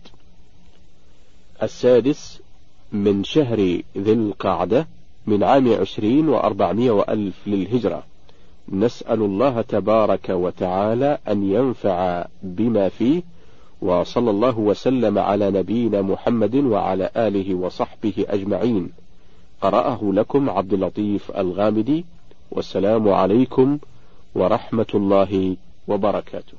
[1.63, 2.41] السادس
[2.91, 4.87] من شهر ذي القعدة.
[5.29, 8.03] من عام عشرين وأربعمائة وألف للهجرة.
[8.69, 13.21] نسأل الله تبارك وتعالى أن ينفع بما فيه
[13.81, 18.89] وصلى الله وسلم على نبينا محمد وعلى آله وصحبه أجمعين.
[19.61, 22.05] قرأه لكم عبد اللطيف الغامدي.
[22.51, 23.77] والسلام عليكم
[24.35, 25.55] ورحمة الله
[25.87, 26.58] وبركاته.